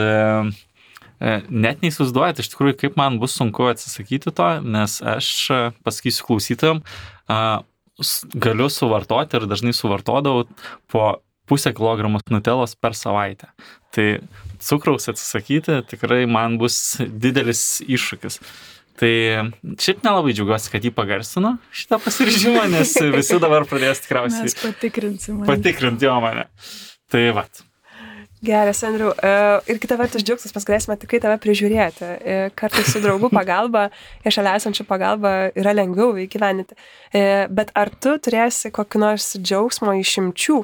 net 1.22 1.84
neįsivaizduojat 1.86 2.42
iš 2.42 2.52
tikrųjų, 2.54 2.78
kaip 2.82 2.98
man 3.00 3.20
bus 3.22 3.36
sunku 3.38 3.68
atsisakyti 3.70 4.34
to, 4.36 4.48
nes 4.66 5.00
aš 5.06 5.28
pasakysiu 5.86 6.28
klausytojams, 6.30 7.02
galiu 8.34 8.70
suvartoti 8.74 9.38
ir 9.38 9.46
dažnai 9.52 9.76
suvartodavau 9.78 10.48
po 10.92 11.22
pusę 11.50 11.74
kilogramos 11.76 12.26
nutelos 12.32 12.76
per 12.80 12.96
savaitę. 12.98 13.52
Tai 13.92 14.08
cukraus 14.64 15.10
atsisakyti 15.12 15.82
tikrai 15.92 16.24
man 16.30 16.58
bus 16.62 16.98
didelis 17.02 17.82
iššūkis. 17.86 18.40
Tai 19.02 19.12
šiaip 19.82 20.04
nelabai 20.06 20.34
džiaugiuosi, 20.36 20.70
kad 20.74 20.86
jį 20.86 20.92
pagarsino 20.94 21.56
šitą 21.76 21.98
pasiryžimą, 22.04 22.68
nes 22.70 22.94
visi 23.16 23.40
dabar 23.42 23.66
pradės 23.70 24.04
tikriausiai. 24.06 24.46
Mes 24.46 24.58
patikrinsim. 24.62 25.42
Patikrinti 25.48 26.06
jo 26.06 26.18
mane. 26.24 26.48
Tai 27.12 27.24
vat. 27.36 27.64
Geras, 28.42 28.82
Andriu. 28.84 29.12
E, 29.22 29.32
ir 29.70 29.78
kita 29.82 29.96
vertus 30.00 30.24
džiaugtis, 30.26 30.54
mes 30.56 30.66
galėsime 30.66 30.98
tikrai 31.02 31.20
tave 31.22 31.38
prižiūrėti. 31.44 32.08
E, 32.26 32.38
kartais 32.58 32.90
su 32.90 33.02
draugų 33.04 33.30
pagalba, 33.38 33.90
iš 34.26 34.40
šalia 34.40 34.56
esančių 34.58 34.86
pagalba 34.90 35.34
yra 35.54 35.76
lengviau 35.78 36.16
įgyveninti. 36.24 36.78
E, 37.14 37.24
bet 37.54 37.70
ar 37.78 37.94
tu 38.02 38.16
turėsi 38.18 38.74
kokį 38.74 39.04
nors 39.06 39.34
džiaugsmo 39.38 39.94
išimčių? 40.02 40.62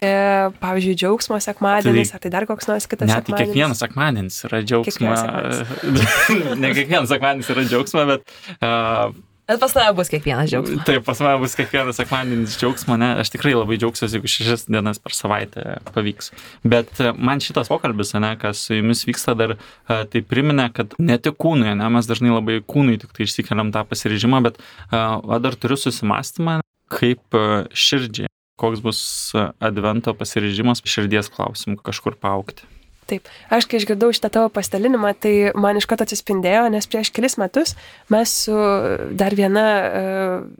Pavyzdžiui, 0.00 0.96
džiaugsmo 0.98 1.36
sekmadienis, 1.44 2.08
tai, 2.10 2.16
ar 2.16 2.22
tai 2.24 2.30
dar 2.32 2.46
koks 2.48 2.66
nors 2.66 2.88
kitas 2.90 3.06
ne, 3.06 3.18
sekmadienis? 3.20 3.52
Kiekvienas 3.52 3.82
sekmadienis 3.84 4.38
yra 4.48 4.62
džiaugsmo. 4.64 5.12
ne 6.62 6.70
kiekvienas 6.74 7.12
sekmadienis 7.12 7.52
yra 7.52 7.66
džiaugsmo, 7.68 8.06
bet 8.08 8.24
uh, 8.56 9.12
Bet 9.50 9.58
pas 9.58 9.72
tave 9.74 9.90
bus 9.98 10.06
kiekvienas 10.12 10.46
džiaugsmas. 10.46 10.84
Taip, 10.86 11.02
pas 11.02 11.18
mane 11.24 11.40
bus 11.42 11.56
kiekvienas 11.58 11.96
sekmadienis 11.98 12.52
džiaugsmo, 12.60 12.94
ne? 13.00 13.08
Aš 13.18 13.32
tikrai 13.34 13.56
labai 13.56 13.80
džiaugsiuosi, 13.80 14.14
jeigu 14.14 14.30
šešias 14.30 14.68
dienas 14.70 15.02
per 15.02 15.16
savaitę 15.16 15.80
pavyks. 15.90 16.30
Bet 16.62 17.00
e, 17.02 17.10
man 17.18 17.42
šitas 17.42 17.72
pokalbis, 17.72 18.14
ne, 18.22 18.30
kas 18.38 18.62
su 18.68 18.78
jumis 18.78 19.02
vyksta, 19.08 19.34
dar 19.34 19.56
e, 19.56 19.58
tai 20.12 20.22
priminė, 20.22 20.68
kad 20.76 20.94
ne 21.02 21.18
tik 21.18 21.34
kūnui, 21.42 21.74
ne, 21.74 21.90
mes 21.96 22.06
dažnai 22.06 22.30
labai 22.30 22.60
kūnui 22.62 23.00
tik 23.02 23.10
tai 23.16 23.26
išsikeliam 23.26 23.74
tą 23.74 23.82
pasirežimą, 23.90 24.44
bet 24.46 24.62
va, 24.94 25.42
dar 25.42 25.58
turiu 25.58 25.80
susimastymą, 25.82 26.60
kaip 26.94 27.34
e, 27.34 27.64
širdžiai, 27.74 28.30
koks 28.62 28.86
bus 28.86 29.00
advento 29.58 30.14
pasirežimas 30.14 30.86
širdies 30.86 31.32
klausimų 31.34 31.82
kažkur 31.90 32.14
paaukti. 32.22 32.70
Taip, 33.10 33.26
aš 33.50 33.66
kai 33.66 33.80
išgirdau 33.80 34.12
šitą 34.14 34.28
tavo 34.30 34.50
pastalinimą, 34.54 35.10
tai 35.18 35.32
man 35.58 35.78
iš 35.80 35.88
karto 35.90 36.04
atsispindėjo, 36.06 36.68
nes 36.70 36.86
prieš 36.86 37.08
kelis 37.10 37.34
metus 37.40 37.72
mes 38.12 38.30
su 38.44 38.54
dar 39.18 39.34
viena, 39.34 39.64
e, 39.82 40.02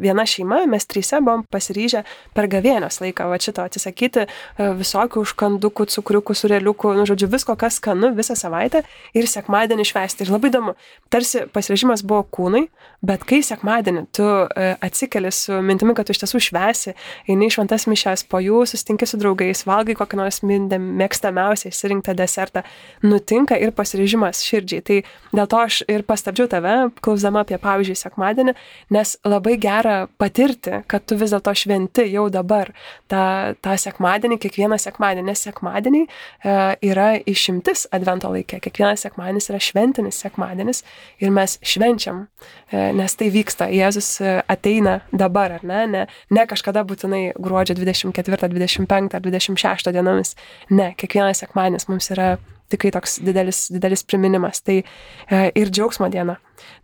viena 0.02 0.24
šeima, 0.26 0.64
mes 0.70 0.88
trysia 0.90 1.20
buvom 1.22 1.44
pasiryžę 1.46 2.02
per 2.34 2.48
gavėnios 2.50 2.98
laiką, 3.04 3.28
va 3.30 3.38
šito 3.38 3.62
atsisakyti 3.62 4.24
e, 4.24 4.70
visokių 4.80 5.22
užkandukų, 5.22 5.86
cukriukų, 5.94 6.34
sureliukų, 6.40 6.96
nu, 6.98 7.04
žodžiu, 7.06 7.28
visko, 7.30 7.54
kas 7.60 7.78
skanu 7.78 8.10
visą 8.16 8.34
savaitę 8.38 8.82
ir 9.14 9.30
sekmadienį 9.30 9.86
švesti. 9.92 10.26
Ir 10.26 10.34
labai 10.34 10.50
įdomu, 10.50 10.74
tarsi 11.14 11.44
pasiryžimas 11.54 12.02
buvo 12.02 12.24
kūnai, 12.34 12.64
bet 13.06 13.22
kai 13.30 13.44
sekmadienį 13.46 14.04
tu 14.16 14.26
e, 14.26 14.72
atsikeli 14.82 15.30
su 15.34 15.60
mintimi, 15.62 15.94
kad 15.94 16.10
tu 16.10 16.16
iš 16.16 16.24
tiesų 16.24 16.42
švesi, 16.50 16.96
eini 17.30 17.52
šventas 17.54 17.86
mišes, 17.86 18.26
po 18.26 18.42
jų 18.42 18.64
sustinki 18.74 19.06
su 19.06 19.22
draugais, 19.22 19.62
valgai 19.70 19.94
kokią 19.98 20.18
nors 20.18 20.42
mėgstamiausią 20.42 21.70
išsirinktą 21.70 22.18
desertą 22.18 22.39
desertą, 22.40 22.62
nutinka 23.02 23.56
ir 23.60 23.72
pasiryžimas 23.76 24.42
širdžiai. 24.44 24.82
Tai 24.82 24.98
dėl 25.36 25.48
to 25.50 25.60
aš 25.60 25.82
ir 25.88 26.04
pastabdžiau 26.08 26.48
tave, 26.50 26.74
klausdama 27.04 27.44
apie, 27.44 27.58
pavyzdžiui, 27.60 27.98
sekmadienį, 27.98 28.54
nes 28.94 29.16
labai 29.24 29.56
gera 29.60 30.08
patirti, 30.20 30.82
kad 30.90 31.04
tu 31.06 31.18
vis 31.20 31.34
dėlto 31.34 31.54
šventi 31.54 32.06
jau 32.10 32.28
dabar 32.32 32.72
tą, 33.10 33.54
tą 33.62 33.76
sekmadienį, 33.80 34.40
kiekvieną 34.40 34.78
sekmadienį, 34.80 35.26
nes 35.28 35.44
sekmadieniai 35.48 36.06
e, 36.06 36.56
yra 36.90 37.10
išimtis 37.28 37.86
advento 37.94 38.30
laikė, 38.32 38.60
kiekvienas 38.64 39.04
sekmadienis 39.06 39.50
yra 39.52 39.60
šventinis 39.62 40.20
sekmadienis 40.24 40.84
ir 41.20 41.32
mes 41.34 41.58
švenčiam, 41.66 42.26
e, 42.70 42.90
nes 42.96 43.16
tai 43.18 43.30
vyksta, 43.32 43.70
Jėzus 43.70 44.12
e, 44.24 44.36
ateina 44.50 45.00
dabar, 45.12 45.58
ar 45.58 45.66
ne, 45.66 45.84
ne, 45.90 46.06
ne 46.30 46.46
kažkada 46.50 46.84
būtinai 46.88 47.30
gruodžio 47.40 47.76
24, 47.78 48.50
25 48.54 49.16
ar 49.16 49.24
26 49.24 49.92
dienomis, 49.94 50.34
ne, 50.70 50.92
kiekvienas 50.98 51.42
sekmadienis 51.44 51.88
mums 51.90 52.10
yra 52.14 52.29
tikrai 52.70 52.92
toks 52.94 53.18
didelis, 53.24 53.64
didelis 53.72 54.04
priminimas. 54.06 54.62
Tai 54.66 54.78
e, 54.80 55.42
ir 55.58 55.72
džiaugsmo 55.72 56.10
diena. 56.12 56.38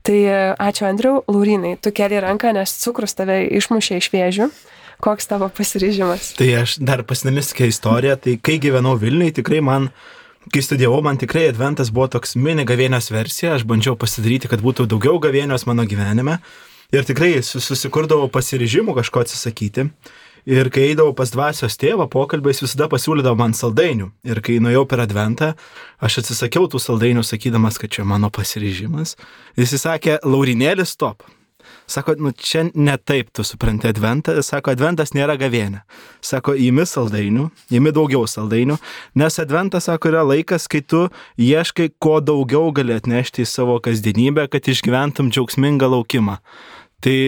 Tai 0.06 0.16
e, 0.16 0.40
ačiū 0.62 0.88
Andriu, 0.88 1.20
Laurinai, 1.30 1.76
tu 1.82 1.92
keli 1.94 2.20
ranką, 2.22 2.52
nes 2.56 2.74
cukrus 2.82 3.16
tave 3.18 3.42
išmušė 3.60 4.00
iš 4.02 4.10
vėžių. 4.14 4.50
Koks 5.04 5.28
tavo 5.28 5.50
pasiryžimas? 5.52 6.32
Tai 6.38 6.46
aš 6.62 6.78
dar 6.80 7.02
pasidalinsiu 7.04 7.52
tokia 7.52 7.66
istorija. 7.68 8.16
Tai 8.16 8.38
kai 8.40 8.56
gyvenau 8.62 8.96
Vilniui, 9.00 9.34
tikrai 9.36 9.60
man 9.64 9.90
kai 10.52 10.62
studijavau, 10.62 11.02
man 11.02 11.18
tikrai 11.20 11.48
adventas 11.50 11.90
buvo 11.92 12.06
toks 12.16 12.36
mini 12.38 12.64
gavėnios 12.66 13.10
versija, 13.10 13.56
aš 13.56 13.66
bandžiau 13.68 13.96
pasidaryti, 13.98 14.48
kad 14.50 14.62
būtų 14.62 14.86
daugiau 14.90 15.18
gavėnios 15.22 15.66
mano 15.68 15.84
gyvenime. 15.88 16.38
Ir 16.94 17.02
tikrai 17.06 17.40
susikurdavau 17.42 18.28
pasiryžimų 18.30 18.94
kažko 19.00 19.24
atsisakyti. 19.24 19.88
Ir 20.46 20.70
kai 20.70 20.92
eidavau 20.92 21.10
pas 21.18 21.32
dvasios 21.34 21.74
tėvą 21.80 22.06
pokalbį, 22.10 22.52
jis 22.52 22.62
visada 22.68 22.86
pasiūlydavo 22.90 23.34
man 23.40 23.54
saldainių. 23.56 24.12
Ir 24.30 24.38
kai 24.46 24.60
nuėjau 24.62 24.84
per 24.86 25.02
adventą, 25.02 25.54
aš 25.98 26.20
atsisakiau 26.22 26.68
tų 26.70 26.78
saldainių, 26.82 27.24
sakydamas, 27.26 27.80
kad 27.82 27.90
čia 27.96 28.04
mano 28.06 28.30
pasiryžimas. 28.30 29.16
Jis 29.58 29.74
įsakė, 29.80 30.20
Laurinėlis, 30.22 30.94
stop. 30.94 31.26
Sako, 31.90 32.14
nu 32.18 32.30
čia 32.30 32.64
ne 32.74 32.96
taip 32.98 33.32
tu 33.34 33.42
supranti 33.42 33.88
adventą. 33.90 34.34
Sako, 34.42 34.70
adventas 34.74 35.12
nėra 35.14 35.34
gavėnė. 35.38 35.82
Sako, 36.22 36.54
įimi 36.58 36.86
saldainių, 36.86 37.48
įimi 37.74 37.92
daugiau 37.94 38.22
saldainių, 38.30 38.78
nes 39.18 39.38
adventas, 39.42 39.86
sako, 39.90 40.10
yra 40.10 40.24
laikas, 40.26 40.66
kai 40.70 40.82
tu 40.82 41.06
ieškai, 41.42 41.92
ko 42.02 42.18
daugiau 42.22 42.70
gali 42.74 42.96
atnešti 42.96 43.42
į 43.42 43.50
savo 43.50 43.78
kasdienybę, 43.82 44.48
kad 44.50 44.66
išgyventum 44.70 45.30
džiaugsmingą 45.34 45.90
laukimą. 45.94 46.38
Tai 47.02 47.18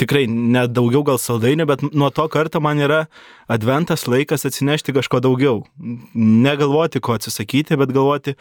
tikrai 0.00 0.26
ne 0.30 0.66
daugiau 0.70 1.04
gal 1.06 1.20
saldainių, 1.20 1.66
bet 1.68 1.84
nuo 1.90 2.10
to 2.14 2.26
karto 2.32 2.60
man 2.64 2.80
yra 2.82 3.04
adventas 3.50 4.06
laikas 4.10 4.46
atsinešti 4.48 4.94
kažko 4.96 5.22
daugiau. 5.24 5.62
Negalvoti, 6.14 7.02
ko 7.02 7.16
atsisakyti, 7.18 7.78
bet 7.80 7.94
galvoti, 7.94 8.36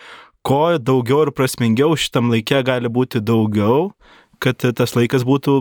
ko 0.45 0.77
daugiau 0.80 1.27
ir 1.27 1.36
prasmingiau 1.36 1.97
šitam 1.99 2.32
laikė 2.34 2.63
gali 2.67 2.91
būti 2.91 3.23
daugiau 3.23 3.91
kad 4.41 4.63
tas 4.77 4.95
laikas 4.97 5.21
būtų 5.27 5.58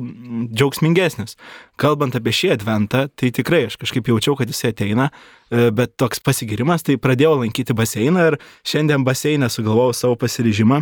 džiaugsmingesnis. 0.57 1.37
Kalbant 1.81 2.17
apie 2.17 2.33
šį 2.33 2.55
adventą, 2.55 3.07
tai 3.13 3.29
tikrai 3.37 3.67
aš 3.69 3.77
kažkaip 3.81 4.09
jaučiau, 4.09 4.37
kad 4.39 4.49
jisai 4.49 4.73
ateina, 4.73 5.11
bet 5.51 5.99
toks 6.01 6.23
pasigirimas, 6.25 6.85
tai 6.87 6.97
pradėjau 7.01 7.37
lankyti 7.43 7.77
baseiną 7.77 8.31
ir 8.31 8.39
šiandien 8.65 9.05
baseinę 9.05 9.51
sugalvojau 9.53 9.97
savo 9.97 10.17
pasiryžimą 10.21 10.81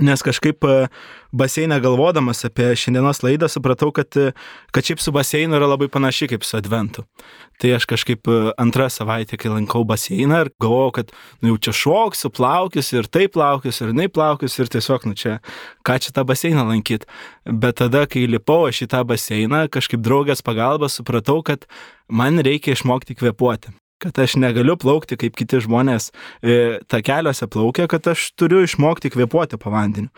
Nes 0.00 0.22
kažkaip 0.24 0.64
e, 0.64 0.88
baseinę 1.36 1.76
galvodamas 1.84 2.46
apie 2.48 2.70
šiandienos 2.80 3.18
laidą 3.20 3.48
supratau, 3.52 3.90
kad, 3.92 4.08
e, 4.16 4.30
kad 4.72 4.86
šiaip 4.88 5.02
su 5.04 5.12
baseinu 5.12 5.58
yra 5.58 5.68
labai 5.68 5.90
panaši 5.92 6.30
kaip 6.32 6.46
su 6.48 6.56
adventu. 6.56 7.04
Tai 7.60 7.74
aš 7.76 7.84
kažkaip 7.90 8.24
e, 8.24 8.38
antrą 8.62 8.86
savaitę, 8.88 9.36
kai 9.36 9.52
lankau 9.52 9.84
baseiną 9.84 10.38
ir 10.46 10.50
galvojau, 10.64 10.94
kad 10.96 11.12
nu, 11.42 11.52
jau 11.52 11.58
čia 11.68 11.76
šoksiu, 11.82 12.32
plaukius 12.32 12.88
ir 12.96 13.10
taip 13.12 13.36
plaukius 13.36 13.82
ir 13.84 13.92
taip 13.98 14.16
plaukius 14.16 14.56
ir 14.64 14.72
tiesiog, 14.72 15.04
nu 15.10 15.12
čia, 15.12 15.36
ką 15.84 15.98
čia 16.00 16.16
tą 16.16 16.24
baseiną 16.24 16.64
lankyti. 16.72 17.04
Bet 17.44 17.82
tada, 17.84 18.06
kai 18.08 18.24
lipau 18.24 18.70
aš 18.70 18.86
į 18.86 18.90
tą 18.96 19.04
baseiną, 19.12 19.66
kažkaip 19.76 20.00
draugės 20.00 20.40
pagalba 20.40 20.88
supratau, 20.88 21.42
kad 21.44 21.68
man 22.08 22.40
reikia 22.40 22.72
išmokti 22.72 23.20
kvepuoti 23.20 23.76
kad 24.02 24.18
aš 24.18 24.36
negaliu 24.40 24.76
plaukti 24.80 25.18
kaip 25.20 25.36
kiti 25.38 25.60
žmonės 25.62 26.10
e, 26.42 26.80
takeliuose 26.90 27.48
plaukia, 27.52 27.88
kad 27.90 28.06
aš 28.12 28.30
turiu 28.38 28.62
išmokti 28.66 29.12
kvepuoti 29.14 29.58
po 29.60 29.72
vandeniu. 29.72 30.10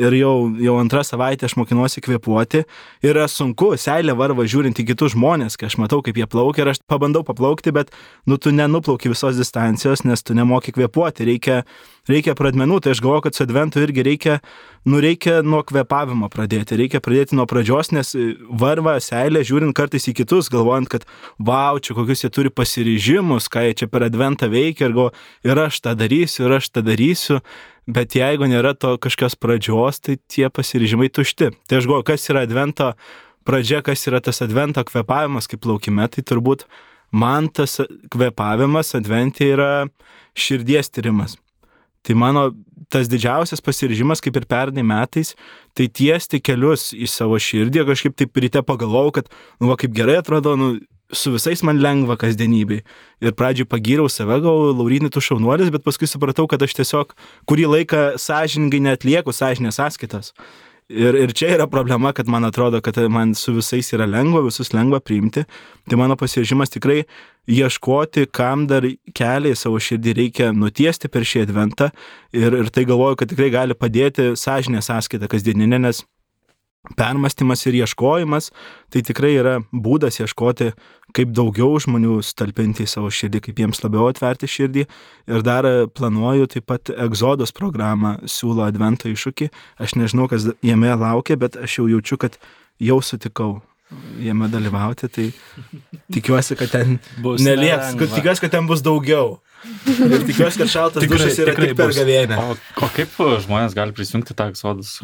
Ir 0.00 0.14
jau, 0.16 0.34
jau 0.62 0.78
antrą 0.80 1.02
savaitę 1.06 1.48
aš 1.48 1.56
mokinuosi 1.60 2.02
kvepuoti 2.04 2.62
ir 2.62 3.12
yra 3.12 3.28
sunku, 3.30 3.72
seilė 3.80 4.16
varva 4.18 4.46
žiūrint 4.48 4.78
į 4.80 4.88
kitus 4.92 5.16
žmonės, 5.16 5.58
kai 5.60 5.68
aš 5.70 5.78
matau, 5.82 6.00
kaip 6.04 6.18
jie 6.18 6.28
plaukia 6.30 6.64
ir 6.64 6.72
aš 6.72 6.82
pabandau 6.88 7.24
paplaukti, 7.26 7.74
bet 7.74 7.92
nu 8.26 8.38
tu 8.38 8.54
nenuplauki 8.54 9.12
visos 9.12 9.38
distancijos, 9.40 10.06
nes 10.08 10.22
tu 10.22 10.36
nemoki 10.38 10.74
kvepuoti, 10.74 11.28
reikia 11.28 11.62
reikia 12.10 12.34
pradmenų, 12.38 12.80
tai 12.82 12.94
aš 12.94 13.02
galvoju, 13.02 13.24
kad 13.26 13.36
su 13.36 13.44
adventu 13.44 13.82
irgi 13.82 14.04
reikia, 14.06 14.38
nu 14.88 15.00
reikia 15.02 15.40
nuo 15.46 15.62
kvepavimo 15.66 16.28
pradėti, 16.32 16.78
reikia 16.80 17.02
pradėti 17.04 17.36
nuo 17.38 17.46
pradžios, 17.50 17.92
nes 17.94 18.14
varva 18.62 18.96
seilė, 19.02 19.44
žiūrint 19.46 19.76
kartais 19.76 20.08
į 20.10 20.16
kitus, 20.22 20.50
galvojant, 20.52 20.90
kad 20.90 21.06
wow, 21.38 21.78
čia 21.82 21.96
kokius 21.98 22.24
jie 22.24 22.32
turi 22.34 22.52
pasiryžimus, 22.54 23.50
ką 23.52 23.66
jie 23.68 23.76
čia 23.82 23.90
per 23.92 24.06
adventą 24.08 24.50
veikia 24.52 24.88
ir 24.88 24.96
galvoju, 24.96 25.26
ir 25.46 25.62
aš 25.66 25.82
tą 25.84 25.94
darysiu, 25.98 26.46
ir 26.48 26.58
aš 26.58 26.72
tą 26.72 26.84
darysiu. 26.86 27.42
Bet 27.90 28.14
jeigu 28.14 28.46
nėra 28.46 28.76
to 28.78 28.94
kažkokios 29.02 29.34
pradžios, 29.42 29.98
tai 30.06 30.14
tie 30.30 30.46
pasiryžimai 30.46 31.08
tušti. 31.10 31.50
Tai 31.66 31.80
aš 31.80 31.88
galvoju, 31.90 32.06
kas 32.12 32.28
yra 32.30 32.44
advento 32.46 32.92
pradžia, 33.42 33.82
kas 33.82 34.06
yra 34.06 34.22
tas 34.22 34.38
advento 34.44 34.84
kvepavimas 34.86 35.50
kaip 35.50 35.66
laukime, 35.66 36.06
tai 36.06 36.22
turbūt 36.22 36.68
man 37.10 37.50
tas 37.50 37.80
kvepavimas 38.14 38.94
adventė 38.98 39.50
yra 39.56 39.72
širdies 40.38 40.94
tyrimas. 40.94 41.34
Tai 42.02 42.16
mano 42.18 42.48
tas 42.92 43.08
didžiausias 43.08 43.62
pasiryžimas, 43.64 44.20
kaip 44.20 44.36
ir 44.36 44.46
pernai 44.48 44.84
metais, 44.84 45.32
tai 45.76 45.88
tiesti 45.88 46.42
kelius 46.44 46.90
į 46.92 47.08
savo 47.08 47.38
širdį. 47.40 47.86
Kažkaip 47.88 48.16
taip 48.18 48.40
ryte 48.42 48.62
pagalvojau, 48.66 49.14
kad, 49.20 49.30
nu, 49.62 49.70
va, 49.70 49.78
kaip 49.80 49.94
gerai 49.96 50.18
atrodo, 50.20 50.56
nu, 50.60 50.74
su 51.12 51.32
visais 51.32 51.62
man 51.62 51.80
lengva 51.80 52.16
kasdienybei. 52.20 52.82
Ir 53.22 53.36
pradžioj 53.36 53.68
pagyriau 53.70 54.10
save, 54.12 54.40
gal 54.44 54.72
Laurinai 54.76 55.12
tu 55.12 55.22
šaunuolis, 55.24 55.72
bet 55.72 55.84
paskui 55.84 56.08
supratau, 56.10 56.48
kad 56.50 56.62
aš 56.64 56.76
tiesiog 56.80 57.14
kurį 57.48 57.68
laiką 57.76 58.02
sąžiningai 58.20 58.82
netlieku 58.88 59.34
sąžinės 59.36 59.80
sąskaitas. 59.80 60.32
Ir, 60.92 61.16
ir 61.16 61.32
čia 61.32 61.54
yra 61.56 61.66
problema, 61.70 62.12
kad 62.12 62.28
man 62.28 62.44
atrodo, 62.44 62.80
kad 62.84 62.98
man 63.10 63.32
su 63.38 63.54
visais 63.56 63.88
yra 63.96 64.04
lengva, 64.08 64.42
visus 64.44 64.72
lengva 64.76 65.00
priimti. 65.00 65.44
Tai 65.88 65.98
mano 66.00 66.16
pasiryžimas 66.20 66.72
tikrai 66.74 67.02
ieškoti, 67.48 68.26
kam 68.34 68.66
dar 68.68 68.84
kelią 69.16 69.54
į 69.54 69.58
savo 69.58 69.80
širdį 69.82 70.16
reikia 70.18 70.50
nutiesti 70.52 71.08
per 71.08 71.24
šį 71.26 71.46
adventą. 71.46 71.90
Ir, 72.36 72.58
ir 72.60 72.70
tai 72.74 72.84
galvoju, 72.88 73.22
kad 73.22 73.32
tikrai 73.32 73.50
gali 73.54 73.78
padėti 73.78 74.32
sąžinė 74.38 74.84
sąskaita 74.84 75.30
kasdieninė, 75.32 75.80
nes 75.86 76.04
permastymas 76.98 77.62
ir 77.66 77.76
ieškojimas, 77.82 78.50
tai 78.90 79.02
tikrai 79.06 79.32
yra 79.38 79.54
būdas 79.70 80.18
ieškoti, 80.22 80.72
kaip 81.14 81.32
daugiau 81.36 81.76
žmonių 81.82 82.18
stalpinti 82.26 82.86
į 82.86 82.90
savo 82.90 83.10
širdį, 83.12 83.42
kaip 83.46 83.60
jiems 83.62 83.82
labiau 83.84 84.08
atverti 84.10 84.50
širdį. 84.50 84.86
Ir 85.30 85.44
dar 85.46 85.68
planuoju 85.94 86.50
taip 86.56 86.66
pat 86.72 86.90
egzodos 86.90 87.54
programą, 87.54 88.16
siūlo 88.26 88.66
advento 88.66 89.10
iššūkį. 89.12 89.50
Aš 89.82 89.96
nežinau, 90.00 90.26
kas 90.32 90.48
jame 90.64 90.90
laukia, 90.90 91.38
bet 91.38 91.60
aš 91.60 91.78
jau 91.80 91.88
jaučiu, 91.92 92.18
kad 92.24 92.40
jau 92.82 92.98
sutikau 93.04 93.60
jame 94.22 94.48
dalyvauti, 94.48 95.08
tai 95.12 95.30
tikiuosi, 96.12 96.56
kad 96.58 96.70
ten 96.72 96.98
bus 97.22 97.42
nelieks, 97.44 97.96
kad, 98.00 98.14
tikiuosi, 98.16 98.42
kad 98.46 98.54
ten 98.56 98.68
bus 98.70 98.82
daugiau. 98.84 99.36
Ir 99.86 100.24
tikiuosi, 100.26 100.62
kad 100.64 100.70
šaltas 100.72 101.04
tikrai, 101.04 101.18
dušas 101.20 101.42
yra 101.44 101.54
tik 101.58 101.76
per 101.78 101.92
gavėnę. 101.94 102.38
O, 102.40 102.56
o 102.82 102.88
kaip 102.96 103.20
žmonės 103.44 103.76
gali 103.76 103.94
prisijungti 103.94 104.34
tą 104.38 104.48
egzodus? 104.50 104.96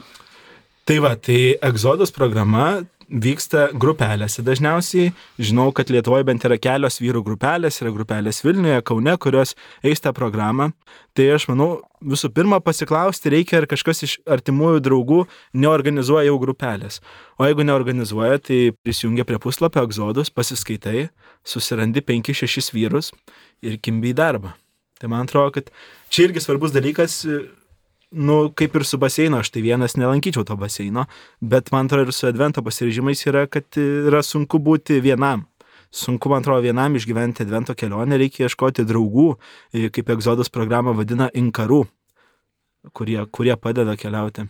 Tai 0.88 1.02
va, 1.04 1.10
tai 1.20 1.50
egzodos 1.68 2.08
programa 2.16 2.78
vyksta 3.12 3.66
grupelėse 3.76 4.40
dažniausiai. 4.40 5.10
Žinau, 5.36 5.66
kad 5.76 5.90
Lietuvoje 5.92 6.24
bent 6.24 6.46
yra 6.48 6.56
kelios 6.56 6.96
vyrų 7.02 7.20
grupelės, 7.26 7.82
yra 7.82 7.92
grupelės 7.92 8.40
Vilniuje, 8.40 8.78
Kaune, 8.88 9.12
kurios 9.20 9.52
eis 9.84 10.00
tą 10.00 10.14
programą. 10.16 10.70
Tai 11.12 11.26
aš 11.34 11.44
manau, 11.50 11.66
visų 12.00 12.30
pirma 12.32 12.62
pasiklausti 12.64 13.34
reikia, 13.36 13.58
ar 13.60 13.68
kažkas 13.68 14.00
iš 14.06 14.16
artimųjų 14.32 14.80
draugų 14.88 15.20
neorganizuoja 15.60 16.30
jau 16.30 16.40
grupelės. 16.40 17.02
O 17.36 17.44
jeigu 17.44 17.68
neorganizuoja, 17.68 18.40
tai 18.48 18.62
prisijungia 18.80 19.28
prie 19.28 19.36
puslapio 19.44 19.84
egzodus, 19.84 20.32
pasiskaitai, 20.32 21.10
susirandi 21.44 22.00
5-6 22.00 22.72
vyrus 22.72 23.12
ir 23.60 23.76
kimbi 23.76 24.14
į 24.14 24.18
darbą. 24.24 24.56
Tai 24.96 25.12
man 25.12 25.28
atrodo, 25.28 25.58
kad 25.60 25.68
čia 26.08 26.30
irgi 26.30 26.40
svarbus 26.48 26.72
dalykas 26.72 27.26
nu, 28.10 28.38
kaip 28.56 28.76
ir 28.76 28.84
su 28.88 28.98
baseinu, 28.98 29.42
aš 29.42 29.50
tai 29.52 29.62
vienas 29.62 29.96
nelankyčiau 29.98 30.44
to 30.48 30.56
baseino, 30.56 31.06
bet 31.40 31.72
man 31.72 31.86
atrodo 31.86 32.08
ir 32.08 32.16
su 32.16 32.28
advento 32.28 32.62
pasirežimais 32.64 33.24
yra, 33.28 33.46
kad 33.46 33.78
yra 33.78 34.22
sunku 34.24 34.60
būti 34.62 35.00
vienam. 35.04 35.46
Sunku, 35.90 36.28
man 36.28 36.42
atrodo, 36.44 36.60
vienam 36.66 36.96
išgyventi 36.96 37.46
advento 37.46 37.74
kelionę, 37.76 38.18
reikia 38.20 38.48
ieškoti 38.48 38.84
draugų, 38.88 39.30
kaip 39.94 40.12
egzodos 40.12 40.52
programą 40.52 40.92
vadina 40.96 41.30
inkarų, 41.32 41.86
kurie, 42.92 43.22
kurie 43.32 43.56
padeda 43.56 43.96
keliauti. 43.96 44.48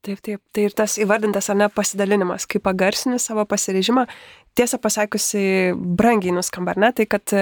Taip, 0.00 0.20
taip. 0.24 0.40
Tai 0.54 0.62
ir 0.64 0.72
tas 0.72 0.94
įvardintas 1.02 1.50
ar 1.52 1.58
ne 1.60 1.66
pasidalinimas, 1.68 2.46
kaip 2.48 2.62
pagarsini 2.64 3.18
savo 3.20 3.44
pasirežimą, 3.44 4.06
tiesą 4.56 4.78
pasakiusi, 4.80 5.42
brangiai 5.76 6.32
nuskamba, 6.32 6.72
ne, 6.80 6.88
tai 6.96 7.04
kad 7.10 7.34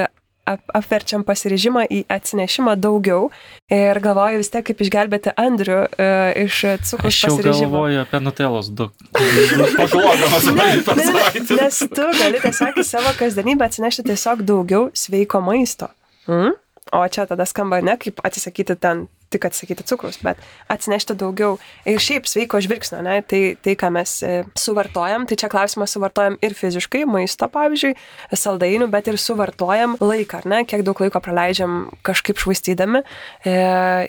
ap, 0.48 0.62
apverčiam 0.76 1.24
pasiryžimą 1.26 1.84
į 1.92 2.00
atsinešimą 2.12 2.76
daugiau 2.80 3.28
ir 3.72 4.00
galvoju 4.04 4.40
vis 4.40 4.52
tiek, 4.52 4.64
kaip 4.68 4.80
išgelbėti 4.84 5.34
Andrių 5.38 5.80
uh, 5.84 6.30
iš 6.44 6.60
cukraus 6.88 7.20
pasiryžimo. 7.24 7.52
Aš 7.52 7.64
galvoju 7.64 8.00
apie 8.04 8.22
Nutelos 8.24 8.70
du. 8.72 8.88
Pagalvodamas 9.80 10.48
apie 10.52 10.72
tai. 10.88 11.58
Nes 11.60 11.82
tu 11.84 12.08
gali 12.22 12.42
tiesiog 12.44 12.80
į 12.80 12.86
savo 12.86 13.12
kasdienybę 13.20 13.68
atsinešti 13.68 14.08
tiesiog 14.08 14.46
daugiau 14.48 14.88
sveiko 14.96 15.42
maisto. 15.44 15.92
Mm? 16.28 16.56
O 16.92 17.04
čia 17.12 17.28
tada 17.28 17.44
skamba 17.48 17.82
ne 17.84 17.98
kaip 18.00 18.20
atsisakyti 18.24 18.76
ten 18.80 19.06
tik 19.32 19.44
atsisakyti 19.48 19.86
cukraus, 19.88 20.18
bet 20.24 20.40
atsinešti 20.72 21.16
daugiau 21.18 21.58
ir 21.88 22.00
šiaip 22.02 22.28
sveiko 22.28 22.60
žvilgsnio, 22.64 23.02
ne, 23.04 23.18
tai, 23.28 23.42
tai 23.64 23.74
ką 23.78 23.90
mes 23.94 24.14
e, 24.26 24.32
suvartojam, 24.58 25.26
tai 25.28 25.38
čia 25.40 25.50
klausimas 25.52 25.94
suvartojam 25.94 26.38
ir 26.44 26.56
fiziškai, 26.58 27.04
maisto 27.08 27.48
pavyzdžiui, 27.52 27.94
saldainių, 28.32 28.90
bet 28.92 29.12
ir 29.12 29.20
suvartojam 29.20 29.98
laiką, 30.00 30.42
ar 30.42 30.50
ne, 30.50 30.64
kiek 30.68 30.84
daug 30.86 31.00
laiko 31.04 31.22
praleidžiam 31.24 31.80
kažkaip 32.06 32.40
švaistydami 32.40 33.04
e, 33.04 33.56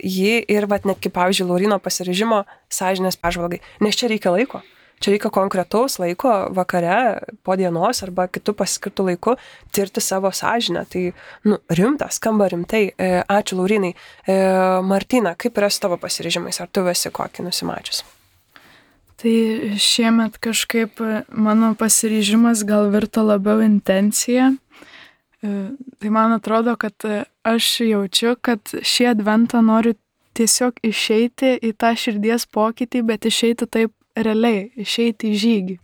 jį 0.04 0.36
ir, 0.48 0.70
vat, 0.72 0.88
net 0.90 1.04
kaip, 1.04 1.16
pavyzdžiui, 1.20 1.50
Laurino 1.50 1.80
pasirežimo 1.84 2.44
sąžinės 2.74 3.20
pažvalgai, 3.20 3.64
nes 3.84 3.98
čia 4.00 4.12
reikia 4.12 4.36
laiko. 4.36 4.64
Čia 5.00 5.14
reikia 5.14 5.32
konkretaus 5.34 5.98
laiko 6.00 6.34
vakare, 6.56 7.22
po 7.44 7.56
dienos 7.60 8.04
arba 8.06 8.28
kitų 8.32 8.56
paskirtų 8.60 9.08
laikų 9.12 9.36
tirti 9.76 10.04
savo 10.04 10.32
sąžinę. 10.36 10.86
Tai, 10.92 11.04
nu, 11.48 11.60
rimtas, 11.72 12.20
skamba 12.20 12.50
rimtai. 12.52 12.90
E, 12.94 13.10
ačiū, 13.24 13.60
Laurinai. 13.60 13.94
E, 13.96 14.38
Martina, 14.86 15.36
kaip 15.40 15.60
yra 15.60 15.72
su 15.72 15.84
tavo 15.84 16.00
pasiryžimais? 16.02 16.62
Ar 16.62 16.72
tu 16.72 16.86
esi 16.92 17.12
kokį 17.14 17.48
nusimačius? 17.48 18.04
Tai 19.20 19.36
šiemet 19.84 20.38
kažkaip 20.40 21.02
mano 21.36 21.74
pasiryžimas 21.80 22.64
gal 22.68 22.88
virto 22.94 23.26
labiau 23.28 23.64
intencija. 23.64 24.54
E, 25.44 25.56
tai 26.00 26.12
man 26.12 26.36
atrodo, 26.36 26.76
kad 26.80 26.96
aš 27.48 27.74
jaučiu, 27.88 28.36
kad 28.42 28.64
šį 28.64 29.12
adventą 29.16 29.64
noriu 29.64 29.96
tiesiog 30.40 30.80
išeiti 30.88 31.58
į 31.68 31.74
tą 31.80 31.94
širdies 32.00 32.46
pokytį, 32.48 33.04
bet 33.08 33.28
išeiti 33.28 33.68
taip 33.68 33.92
realiai, 34.26 34.70
išeiti 34.80 35.34
į 35.34 35.44
žygį. 35.44 35.78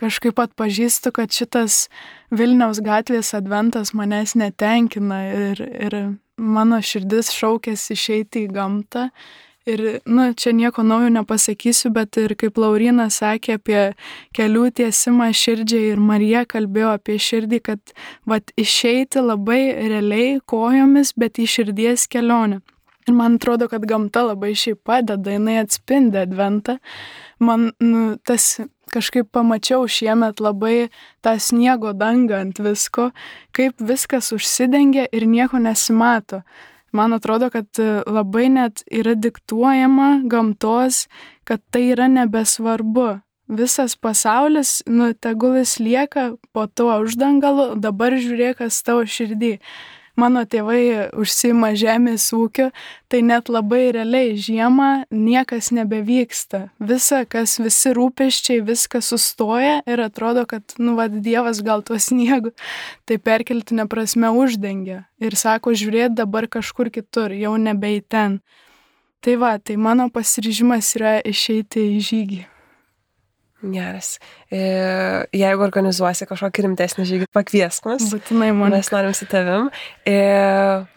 Kažkaip 0.00 0.38
pat 0.38 0.54
pažįstu, 0.56 1.12
kad 1.12 1.32
šitas 1.34 1.90
Vilniaus 2.32 2.80
gatvės 2.80 3.34
adventas 3.36 3.92
manęs 3.92 4.32
netenkina 4.38 5.20
ir, 5.28 5.60
ir 5.60 5.96
mano 6.40 6.80
širdis 6.80 7.34
šaukėsi 7.36 7.96
išeiti 7.98 8.46
į 8.46 8.52
gamtą. 8.54 9.10
Ir, 9.68 10.00
nu, 10.08 10.30
čia 10.32 10.54
nieko 10.56 10.82
naujo 10.82 11.10
nepasakysiu, 11.12 11.90
bet 11.92 12.16
ir 12.16 12.32
kaip 12.40 12.56
Laurina 12.58 13.10
sakė 13.12 13.58
apie 13.58 13.82
kelių 14.34 14.70
tiesimą 14.80 15.28
širdžiai 15.36 15.92
ir 15.92 16.00
Marija 16.00 16.46
kalbėjo 16.48 16.94
apie 16.96 17.18
širdį, 17.20 17.60
kad, 17.68 17.92
vad, 18.24 18.54
išeiti 18.56 19.20
labai 19.20 19.60
realiai 19.92 20.38
kojomis, 20.48 21.12
bet 21.12 21.42
į 21.44 21.50
širdies 21.58 22.08
kelionę. 22.08 22.62
Ir 23.10 23.14
man 23.18 23.34
atrodo, 23.34 23.66
kad 23.66 23.82
gamta 23.90 24.22
labai 24.22 24.52
šiaip 24.54 24.84
padeda, 24.86 25.32
jinai 25.34 25.56
atspindi 25.64 26.20
adventą. 26.20 26.76
Man 27.42 27.72
nu, 27.82 28.02
tas 28.22 28.60
kažkaip 28.94 29.32
pamačiau 29.34 29.88
šiemet 29.90 30.38
labai 30.38 30.92
tą 31.26 31.32
sniego 31.42 31.90
dangą 31.90 32.38
ant 32.44 32.62
visko, 32.62 33.08
kaip 33.50 33.82
viskas 33.82 34.30
užsidengia 34.36 35.08
ir 35.10 35.26
nieko 35.26 35.58
nesimato. 35.58 36.44
Man 36.94 37.18
atrodo, 37.18 37.50
kad 37.50 37.82
labai 38.06 38.46
net 38.54 38.86
yra 38.86 39.16
diktuojama 39.18 40.10
gamtos, 40.30 41.08
kad 41.42 41.66
tai 41.74 41.88
yra 41.90 42.06
nebesvarbu. 42.06 43.10
Visas 43.50 43.98
pasaulis, 43.98 44.84
nu, 44.86 45.10
tegul 45.18 45.58
jis 45.58 45.80
lieka 45.82 46.30
po 46.54 46.68
tuo 46.70 47.00
uždangalu, 47.02 47.72
dabar 47.74 48.14
žiūrėk, 48.14 48.62
kas 48.62 48.84
tavo 48.86 49.02
širdį 49.02 49.56
mano 50.20 50.42
tėvai 50.48 51.10
užsima 51.16 51.72
žemės 51.78 52.28
ūkiu, 52.36 52.68
tai 53.10 53.22
net 53.26 53.48
labai 53.50 53.90
realiai 53.96 54.36
žiemą 54.38 54.90
niekas 55.10 55.70
nebevyksta. 55.74 56.68
Visa, 56.78 57.22
kas 57.24 57.56
visi 57.62 57.94
rūpeščiai, 57.96 58.60
viskas 58.66 59.10
sustoja 59.10 59.80
ir 59.88 60.04
atrodo, 60.04 60.44
kad, 60.50 60.76
nu, 60.78 60.94
vad, 61.00 61.16
Dievas 61.24 61.62
gal 61.66 61.84
tuo 61.86 61.98
sniegu 62.00 62.54
tai 63.08 63.18
perkeltinė 63.18 63.88
prasme 63.90 64.30
uždengia. 64.36 65.04
Ir 65.20 65.36
sako, 65.36 65.74
žiūrėt 65.76 66.14
dabar 66.18 66.48
kažkur 66.50 66.92
kitur, 66.94 67.34
jau 67.34 67.56
nebe 67.58 67.96
į 67.96 68.04
ten. 68.08 68.40
Tai 69.20 69.36
va, 69.40 69.56
tai 69.58 69.76
mano 69.76 70.08
pasiryžimas 70.12 70.94
yra 70.96 71.18
išeiti 71.20 71.90
į 71.96 72.00
žygį. 72.06 72.40
Geras. 73.60 74.14
E, 74.48 74.60
jeigu 75.36 75.64
organizuosi 75.66 76.28
kažkokį 76.30 76.64
rimtesnį 76.64 77.06
žygį, 77.10 77.30
pakviesk 77.36 77.88
mus. 77.88 78.08
Būtinai 78.12 78.50
man. 78.56 78.72
Mes 78.72 78.88
norim 78.94 79.12
su 79.16 79.28
tavim. 79.28 79.68
E, 80.08 80.18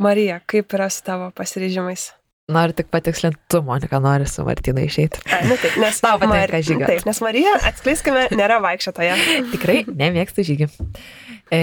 Marija, 0.04 0.40
kaip 0.48 0.76
yra 0.78 0.88
su 0.94 1.04
tavo 1.04 1.28
pasiryžimais? 1.36 2.14
Noriu 2.52 2.76
tik 2.76 2.90
patikslinti, 2.92 3.40
tu, 3.48 3.62
Monika, 3.64 4.02
nori 4.04 4.26
su 4.28 4.44
Martina 4.44 4.84
išeiti. 4.84 5.22
A, 5.32 5.46
nu 5.48 5.56
taip, 5.60 5.78
nes 5.80 6.00
tau 6.04 6.18
patinka 6.20 6.36
Mar... 6.52 6.66
žygiai. 6.68 6.90
Taip, 6.90 7.06
nes 7.08 7.22
Marija, 7.24 7.54
atskleiskime, 7.70 8.26
nėra 8.36 8.58
vaikščiotoje. 8.64 9.14
Tikrai 9.54 9.78
nemėgstu 9.88 10.44
žygį. 10.50 10.68
E, 11.56 11.62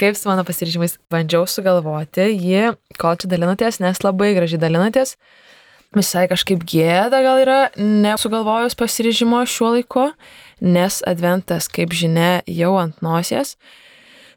kaip 0.00 0.16
su 0.16 0.30
mano 0.30 0.46
pasiryžimais 0.48 0.96
bandžiau 1.12 1.44
sugalvoti 1.50 2.30
jį, 2.32 2.72
kol 3.00 3.20
čia 3.20 3.28
dalinatės, 3.32 3.80
nes 3.84 4.00
labai 4.04 4.32
gražiai 4.36 4.62
dalinatės. 4.64 5.18
Visai 5.94 6.24
kažkaip 6.26 6.64
gėda 6.66 7.20
gal 7.22 7.38
yra 7.44 7.58
nesugalvojus 7.78 8.74
pasiryžimo 8.78 9.44
šiuo 9.46 9.76
laiku, 9.76 10.08
nes 10.58 10.98
adventas, 11.06 11.68
kaip 11.70 11.94
žinia, 11.94 12.42
jau 12.50 12.72
ant 12.80 12.98
nosies. 13.04 13.54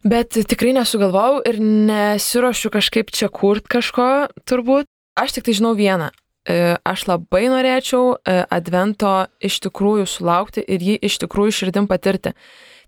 Bet 0.05 0.37
tikrai 0.37 0.75
nesugalvojau 0.77 1.41
ir 1.49 1.57
nesiuošiu 1.57 2.71
kažkaip 2.77 3.09
čia 3.09 3.31
kurt 3.33 3.65
kažko 3.65 4.29
turbūt. 4.45 4.85
Aš 5.17 5.33
tik 5.33 5.47
tai 5.47 5.57
žinau 5.57 5.73
vieną. 5.73 6.11
E, 6.47 6.77
aš 6.85 7.07
labai 7.09 7.47
norėčiau 7.49 8.13
e, 8.21 8.37
advento 8.53 9.25
iš 9.41 9.57
tikrųjų 9.65 10.05
sulaukti 10.07 10.61
ir 10.61 10.85
jį 10.85 10.99
iš 11.09 11.17
tikrųjų 11.25 11.57
širdim 11.57 11.89
patirti. 11.89 12.35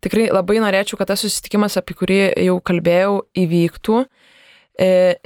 Tikrai 0.06 0.30
labai 0.30 0.62
norėčiau, 0.62 1.02
kad 1.02 1.10
tas 1.10 1.26
susitikimas, 1.26 1.76
apie 1.82 1.98
kurį 1.98 2.22
jau 2.46 2.60
kalbėjau, 2.64 3.24
įvyktų 3.34 4.06
E, 4.06 4.29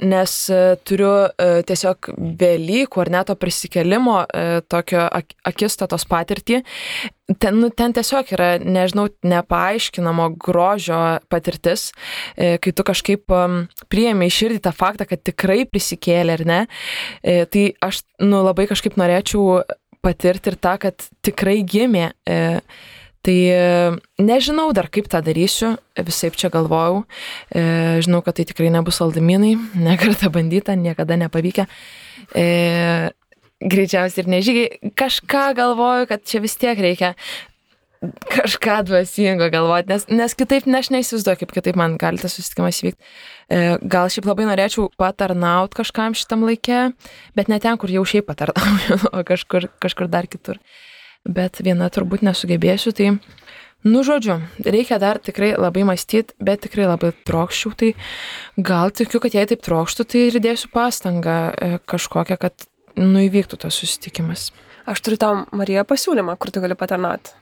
nes 0.02 0.34
e, 0.50 0.60
turiu 0.82 1.10
e, 1.26 1.62
tiesiog 1.68 2.10
Velykų 2.40 3.02
ar 3.04 3.10
neto 3.14 3.36
prisikelimo 3.38 4.16
tokio 4.70 5.04
akistatos 5.46 6.06
patirtį. 6.10 6.62
Ten, 7.40 7.60
nu, 7.62 7.70
ten 7.72 7.94
tiesiog 7.96 8.32
yra, 8.36 8.48
nežinau, 8.60 9.06
nepaaiškinamo 9.24 10.26
grožio 10.40 10.98
patirtis, 11.32 11.86
kai 12.36 12.72
tu 12.76 12.84
kažkaip 12.84 13.32
priemi 13.88 14.28
į 14.28 14.34
širdį 14.38 14.60
tą 14.66 14.74
faktą, 14.76 15.06
kad 15.08 15.22
tikrai 15.24 15.62
prisikėlė 15.64 16.36
ar 16.36 16.44
ne. 16.50 16.60
Tai 17.22 17.64
aš 17.88 18.02
nu, 18.20 18.42
labai 18.44 18.66
kažkaip 18.68 18.98
norėčiau 19.00 19.62
patirti 20.04 20.52
ir 20.52 20.58
tą, 20.60 20.76
kad 20.84 21.08
tikrai 21.24 21.62
gimė. 21.64 22.10
Tai 23.24 23.36
e, 23.48 23.60
nežinau 24.20 24.68
dar 24.76 24.90
kaip 24.92 25.08
tą 25.08 25.22
darysiu, 25.24 25.74
visai 25.96 26.28
čia 26.36 26.50
galvojau, 26.52 27.04
e, 27.48 27.62
žinau, 28.04 28.20
kad 28.24 28.36
tai 28.36 28.44
tikrai 28.50 28.68
nebus 28.74 29.00
saldaminai, 29.00 29.54
nekartą 29.80 30.28
bandyta, 30.34 30.76
niekada 30.76 31.16
nepavykę. 31.22 31.64
E, 32.36 32.44
greičiausiai 33.64 34.26
ir 34.26 34.30
nežygiai, 34.36 34.92
kažką 35.00 35.48
galvoju, 35.56 36.10
kad 36.12 36.28
čia 36.28 36.44
vis 36.44 36.58
tiek 36.60 36.76
reikia 36.76 37.14
kažką 38.28 38.82
dvasingo 38.90 39.48
galvoti, 39.48 39.88
nes, 39.94 40.04
nes 40.12 40.36
kitaip 40.36 40.66
ne 40.68 40.82
aš 40.82 40.90
neįsivaizduoju, 40.92 41.40
kaip 41.40 41.54
kitaip 41.56 41.78
man 41.80 41.94
gali 41.96 42.20
tas 42.20 42.36
susitikimas 42.36 42.82
vykti. 42.84 43.12
E, 43.48 43.62
gal 43.80 44.12
šiaip 44.12 44.28
labai 44.28 44.50
norėčiau 44.50 44.90
patarnauti 45.00 45.80
kažkam 45.80 46.12
šitam 46.12 46.44
laikė, 46.44 46.90
bet 47.38 47.48
ne 47.48 47.56
ten, 47.56 47.80
kur 47.80 47.88
jau 47.88 48.04
šiaip 48.04 48.28
patarnauju, 48.28 49.00
o 49.16 49.24
kažkur, 49.24 49.72
kažkur 49.80 50.12
dar 50.12 50.28
kitur 50.28 50.60
bet 51.24 51.60
viena 51.64 51.88
turbūt 51.92 52.24
nesugebėsiu, 52.26 52.92
tai, 52.96 53.10
nu, 53.86 54.02
žodžiu, 54.06 54.38
reikia 54.64 54.98
dar 55.02 55.20
tikrai 55.22 55.54
labai 55.56 55.86
mąstyti, 55.88 56.36
bet 56.44 56.64
tikrai 56.66 56.88
labai 56.88 57.14
trokščiau, 57.26 57.74
tai 57.80 57.92
gal 58.56 58.92
tikiu, 58.94 59.22
kad 59.22 59.36
jei 59.36 59.48
taip 59.50 59.64
trokštų, 59.64 60.08
tai 60.08 60.26
ir 60.28 60.40
dėsiu 60.44 60.70
pastangą 60.74 61.38
e, 61.52 61.72
kažkokią, 61.88 62.38
kad, 62.40 62.68
nu, 63.00 63.24
įvyktų 63.24 63.64
tas 63.64 63.80
susitikimas. 63.80 64.50
Aš 64.84 65.00
turiu 65.00 65.20
tam 65.20 65.46
Mariją 65.56 65.86
pasiūlymą, 65.88 66.36
kur 66.36 66.52
tu 66.52 66.60
gali 66.60 66.76
patarnauti. 66.76 67.32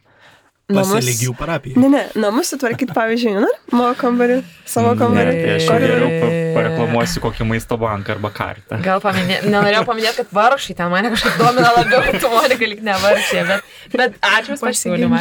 Pasilygių 0.70 1.34
parapija. 1.36 1.80
Ne, 1.80 1.88
ne, 1.90 2.02
namus 2.22 2.52
sutvarkyti, 2.52 2.94
pavyzdžiui, 2.94 3.32
ne, 3.42 3.48
mano 3.74 3.96
kambarį, 3.98 4.38
savo 4.68 4.92
kambarį. 4.98 5.32
Ne, 5.34 5.42
tai 5.42 5.56
aš 5.58 5.66
geriau 5.82 6.30
pareklamuosiu 6.56 7.22
kokį 7.24 7.46
maisto 7.50 7.76
banką 7.80 8.14
arba 8.14 8.30
kartą. 8.32 8.78
Gal 8.84 9.02
paminė, 9.02 9.40
nenorėjau 9.48 9.82
paminėti, 9.88 10.22
kad 10.22 10.32
varšai 10.38 10.76
ten 10.78 10.92
mane 10.92 11.10
kažkaip 11.12 11.40
domina 11.42 11.74
labiau, 11.76 12.14
tu 12.22 12.30
Monika 12.32 12.70
lik 12.70 12.84
nevaršė, 12.86 13.44
bet, 13.50 13.72
bet 13.96 14.16
ačiū 14.32 14.56
už 14.56 14.64
pasiūlymą. 14.64 15.20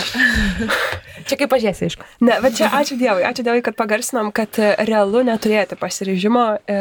Čia 1.28 1.38
kaip 1.40 1.52
pažiūrėsi, 1.52 1.88
aišku. 1.88 2.06
Ne, 2.26 2.38
bet 2.44 2.56
čia 2.58 2.70
ačiū 2.78 2.96
Dievui, 3.00 3.24
ačiū 3.28 3.44
Dievui, 3.46 3.64
kad 3.66 3.76
pagarsinom, 3.78 4.32
kad 4.36 4.58
e, 4.62 4.72
realu 4.88 5.24
neturėti 5.28 5.78
pasiryžimo 5.80 6.44
e, 6.56 6.78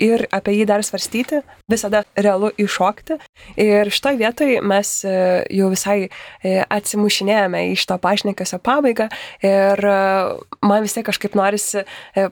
ir 0.00 0.24
apie 0.34 0.54
jį 0.58 0.66
dar 0.68 0.84
svarstyti, 0.86 1.40
visada 1.70 2.02
realu 2.18 2.50
iššokti. 2.60 3.18
Ir 3.60 3.90
šitoj 3.92 4.18
vietoj 4.20 4.56
mes 4.66 4.92
e, 5.06 5.14
jau 5.60 5.70
visai 5.72 6.10
atsimušinėjame 6.42 7.62
iš 7.74 7.86
to 7.88 7.96
pašnekėsio 8.00 8.58
pabaigą 8.64 9.06
ir 9.44 9.82
man 10.66 10.84
vis 10.84 10.94
tiek 10.96 11.06
kažkaip 11.06 11.36
norisi 11.38 11.84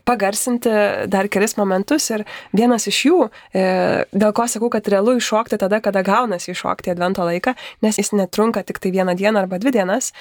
pagarsinti 0.08 0.72
dar 1.10 1.28
kelis 1.32 1.56
momentus 1.58 2.08
ir 2.14 2.24
vienas 2.56 2.88
iš 2.90 3.00
jų, 3.08 3.18
dėl 3.54 4.34
ko 4.36 4.48
sakau, 4.50 4.70
kad 4.72 4.88
realu 4.90 5.16
iššokti 5.18 5.60
tada, 5.60 5.80
kada 5.84 6.02
gaunasi 6.06 6.52
iššokti 6.54 6.92
advento 6.94 7.26
laiką, 7.26 7.54
nes 7.84 8.00
jis 8.00 8.14
netrunka 8.16 8.64
tik 8.66 8.80
tai 8.82 8.92
vieną 8.94 9.16
dieną 9.18 9.44
arba 9.44 9.60
dvi 9.62 9.74
dienas, 9.78 10.12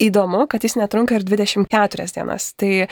įdomu, 0.00 0.44
kad 0.50 0.64
jis 0.64 0.76
netrunka 0.80 1.18
ir 1.18 1.24
24 1.26 2.06
dienas. 2.14 2.50
Tai 2.58 2.72
e, 2.80 2.88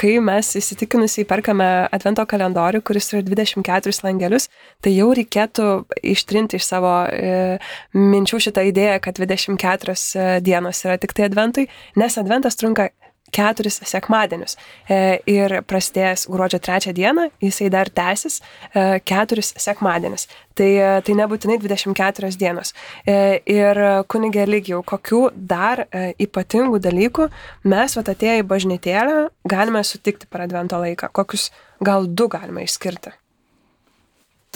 kai 0.00 0.16
mes 0.24 0.52
įsitikinusiai 0.60 1.26
perkame 1.28 1.68
advento 1.94 2.24
kalendorių, 2.28 2.82
kuris 2.86 3.10
turi 3.12 3.24
24 3.26 4.04
langelius, 4.06 4.48
tai 4.84 4.94
jau 4.96 5.10
reikėtų 5.16 5.70
ištrinti 6.14 6.60
iš 6.60 6.68
savo 6.68 6.94
e, 7.10 7.58
minčių 7.96 8.42
šitą 8.48 8.66
idėją, 8.70 9.00
kad 9.04 9.20
24 9.20 9.96
e, 9.96 10.28
dienos 10.44 10.84
yra 10.86 10.98
tik 11.02 11.16
tai 11.16 11.28
adventui, 11.30 11.68
nes 12.00 12.20
adventas 12.20 12.58
trunka 12.58 12.90
keturis 13.34 13.80
sekmadienius. 13.86 14.56
E, 14.88 15.18
ir 15.30 15.60
prasidėjęs 15.68 16.26
gruodžio 16.30 16.60
trečią 16.62 16.94
dieną, 16.96 17.28
jisai 17.42 17.68
dar 17.72 17.90
tęsis 17.90 18.40
e, 18.40 19.00
keturis 19.04 19.52
sekmadienius. 19.62 20.26
Tai, 20.56 20.68
e, 20.68 20.90
tai 21.04 21.16
nebūtinai 21.18 21.58
24 21.62 22.32
dienos. 22.40 22.72
Ir 23.06 23.80
kunigė 24.10 24.46
lygiau, 24.48 24.80
kokių 24.86 25.22
dar 25.36 25.84
ypatingų 26.22 26.80
dalykų 26.82 27.28
mes, 27.68 27.96
vat 27.98 28.10
atėję 28.12 28.40
į 28.42 28.48
bažnytėlę, 28.48 29.28
galime 29.48 29.82
sutikti 29.84 30.28
per 30.30 30.46
advento 30.46 30.80
laiką. 30.80 31.10
Kokius 31.12 31.50
gal 31.84 32.08
du 32.08 32.28
galime 32.32 32.64
išskirti? 32.66 33.12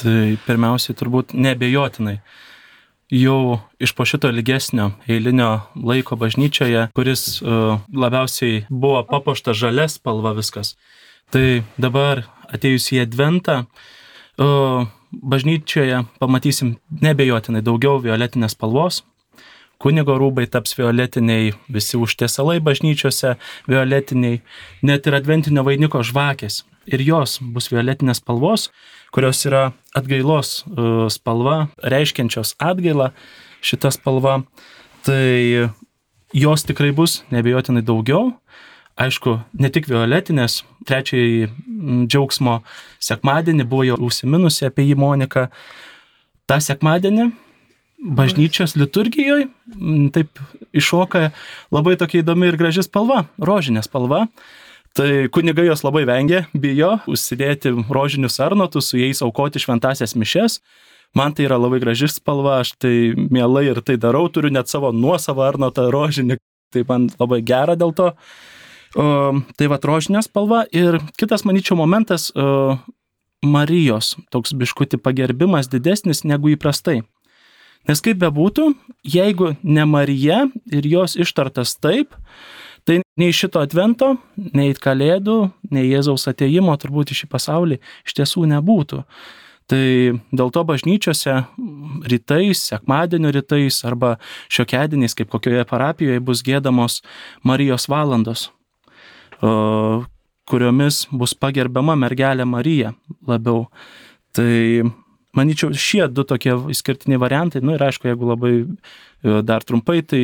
Tai 0.01 0.21
pirmiausiai 0.47 0.97
turbūt 0.97 1.35
nebejotinai 1.37 2.21
jau 3.11 3.59
iš 3.83 3.93
po 3.93 4.05
šito 4.05 4.31
ilgesnio 4.31 4.91
eilinio 5.11 5.51
laiko 5.75 6.17
bažnyčioje, 6.17 6.89
kuris 6.95 7.43
uh, 7.43 7.81
labiausiai 7.95 8.65
buvo 8.71 9.03
papuošta 9.11 9.55
žalia 9.55 9.89
spalva 9.91 10.33
viskas. 10.39 10.77
Tai 11.31 11.63
dabar 11.79 12.25
atėjus 12.51 12.91
į 12.95 13.03
Adventą, 13.05 13.65
uh, 14.39 14.87
bažnyčioje 15.11 16.05
pamatysim 16.23 16.77
nebejotinai 17.03 17.63
daugiau 17.67 17.99
violetinės 18.03 18.55
spalvos. 18.55 19.03
Kunigo 19.81 20.19
rūbai 20.21 20.45
taps 20.45 20.75
violetiniai, 20.77 21.55
visi 21.73 21.97
užtiesalai 21.97 22.59
bažnyčiose 22.61 23.39
violetiniai, 23.71 24.43
net 24.85 25.07
ir 25.09 25.17
adventinio 25.17 25.65
vainiko 25.65 26.03
žvakės. 26.05 26.67
Ir 26.91 27.01
jos 27.01 27.39
bus 27.41 27.71
violetinės 27.73 28.21
spalvos, 28.21 28.69
kurios 29.15 29.43
yra 29.49 29.71
atgailos 29.97 30.61
e, 30.63 31.09
spalva, 31.13 31.69
reiškiančios 31.83 32.57
atgailą 32.59 33.11
šitą 33.65 33.93
spalvą. 33.95 34.41
Tai 35.07 35.71
jos 36.37 36.65
tikrai 36.69 36.93
bus 36.97 37.21
nebejotinai 37.33 37.83
daugiau. 37.83 38.35
Aišku, 39.01 39.39
ne 39.57 39.71
tik 39.73 39.87
violetinės, 39.89 40.61
trečiai 40.85 41.47
džiaugsmo 42.05 42.59
sekmadienį 43.01 43.65
buvo 43.69 43.87
jau 43.89 43.97
užsiminusi 44.05 44.67
apie 44.69 44.85
jį 44.91 44.99
Monika. 45.01 45.49
Ta 46.45 46.59
sekmadienį 46.61 47.31
bažnyčios 48.01 48.77
liturgijoje 48.81 49.49
taip 50.15 50.41
iššoka 50.77 51.31
labai 51.73 51.97
tokia 52.01 52.23
įdomi 52.25 52.49
ir 52.51 52.59
graži 52.61 52.85
spalva, 52.85 53.25
rožinė 53.39 53.85
spalva. 53.85 54.27
Tai 54.95 55.29
kunigai 55.31 55.69
jos 55.69 55.85
labai 55.87 56.03
vengia, 56.09 56.45
bijo 56.51 56.97
užsidėti 57.11 57.71
rožinius 57.95 58.41
arnotus, 58.43 58.89
su 58.91 58.99
jais 58.99 59.23
aukoti 59.23 59.63
šventasias 59.63 60.17
mišes. 60.19 60.59
Man 61.15 61.35
tai 61.35 61.47
yra 61.47 61.59
labai 61.59 61.79
graži 61.83 62.09
spalva, 62.11 62.61
aš 62.65 62.73
tai 62.83 63.13
mielai 63.15 63.69
ir 63.69 63.81
tai 63.87 63.97
darau, 64.03 64.27
turiu 64.31 64.51
net 64.51 64.71
savo 64.71 64.91
nuosavą 64.95 65.47
arnotą 65.47 65.89
rožinį, 65.95 66.39
tai 66.75 66.83
man 66.89 67.07
labai 67.19 67.39
gera 67.47 67.79
dėl 67.79 67.95
to. 67.95 68.11
O, 68.99 69.07
tai 69.55 69.71
va 69.71 69.79
rožinė 69.79 70.25
spalva 70.27 70.65
ir 70.75 70.99
kitas, 71.19 71.47
manyčiau, 71.47 71.79
momentas 71.79 72.31
o, 72.35 72.79
Marijos, 73.47 74.17
toks 74.35 74.55
biškuti 74.59 74.99
pagerbimas 74.99 75.71
didesnis 75.71 76.25
negu 76.27 76.51
įprastai. 76.51 77.01
Nes 77.89 78.03
kaip 78.05 78.19
bebūtų, 78.21 78.73
jeigu 79.07 79.55
ne 79.63 79.87
Marija 79.89 80.45
ir 80.75 80.87
jos 80.91 81.15
ištartas 81.17 81.79
taip, 81.79 82.13
Tai 82.13 82.70
nei 83.21 83.35
šito 83.37 83.61
advento, 83.63 84.15
nei 84.57 84.73
kalėdų, 84.75 85.37
nei 85.75 85.91
Jėzaus 85.91 86.27
ateimo 86.31 86.75
turbūt 86.81 87.13
į 87.13 87.21
šį 87.21 87.29
pasaulį 87.31 87.81
iš 88.09 88.17
tiesų 88.19 88.47
nebūtų. 88.55 89.05
Tai 89.71 89.83
dėl 90.35 90.49
to 90.51 90.63
bažnyčiose 90.67 91.37
rytais, 92.11 92.63
sekmadienio 92.73 93.31
rytais 93.37 93.79
arba 93.87 94.17
šiokedieniais, 94.51 95.15
kaip 95.15 95.31
kokioje 95.31 95.63
parapijoje, 95.71 96.23
bus 96.27 96.43
gėdamos 96.43 96.99
Marijos 97.47 97.87
valandos, 97.93 98.49
kuriomis 100.51 101.05
bus 101.15 101.37
pagerbiama 101.39 101.95
mergelė 102.03 102.49
Marija 102.51 102.97
labiau. 103.31 103.69
Tai 104.35 104.51
manyčiau, 105.37 105.75
šie 105.77 106.07
du 106.11 106.25
tokie 106.27 106.55
išskirtiniai 106.75 107.21
variantai, 107.21 107.63
nu 107.65 107.77
ir 107.77 107.85
aišku, 107.87 108.09
jeigu 108.11 108.33
labai 108.33 108.55
e, 108.65 108.67
dar 109.47 109.65
trumpai, 109.67 110.01
tai 110.03 110.23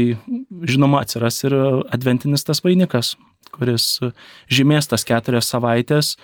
žinoma 0.67 1.05
atsiras 1.05 1.43
ir 1.47 1.57
adventinis 1.95 2.47
tas 2.47 2.63
vainikas, 2.65 3.15
kuris 3.55 4.01
žymės 4.53 4.91
tas 4.91 5.07
keturias 5.07 5.53
savaitės 5.53 6.17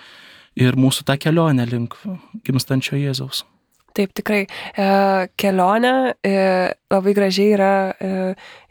ir 0.59 0.77
mūsų 0.77 1.07
tą 1.07 1.17
kelionę 1.17 1.65
link 1.69 1.97
gimstančio 2.45 2.99
Jėzaus. 2.99 3.45
Taip, 3.93 4.13
tikrai. 4.17 4.45
E, 4.73 4.85
kelionė 5.37 5.93
e, 6.25 6.37
labai 6.93 7.13
gražiai 7.13 7.53
yra 7.53 7.73
e, 7.93 8.11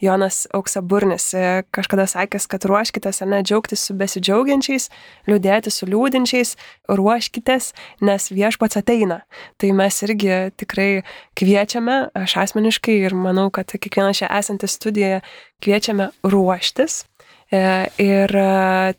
Jonas 0.02 0.44
Auksaburnis. 0.54 1.28
E, 1.38 1.62
kažkada 1.74 2.08
sakęs, 2.10 2.48
kad 2.50 2.66
ruoškitės, 2.66 3.22
ar 3.22 3.30
ne, 3.30 3.42
džiaugtis 3.46 3.84
su 3.86 3.94
besidžiaugiančiais, 3.98 4.88
liūdėti 5.30 5.70
su 5.70 5.86
liūdinčiais, 5.90 6.56
ruoškitės, 6.90 7.70
nes 8.02 8.28
viešpats 8.34 8.80
ateina. 8.82 9.22
Tai 9.62 9.70
mes 9.78 10.02
irgi 10.06 10.40
tikrai 10.58 10.90
kviečiame, 11.38 12.00
aš 12.18 12.36
asmeniškai 12.46 12.98
ir 13.06 13.14
manau, 13.14 13.46
kad 13.54 13.70
kiekviena 13.70 14.10
čia 14.16 14.30
esanti 14.40 14.70
studijoje 14.70 15.22
kviečiame 15.62 16.10
ruoštis 16.26 17.04
e, 17.52 17.62
ir 18.02 18.34
e, 18.34 18.48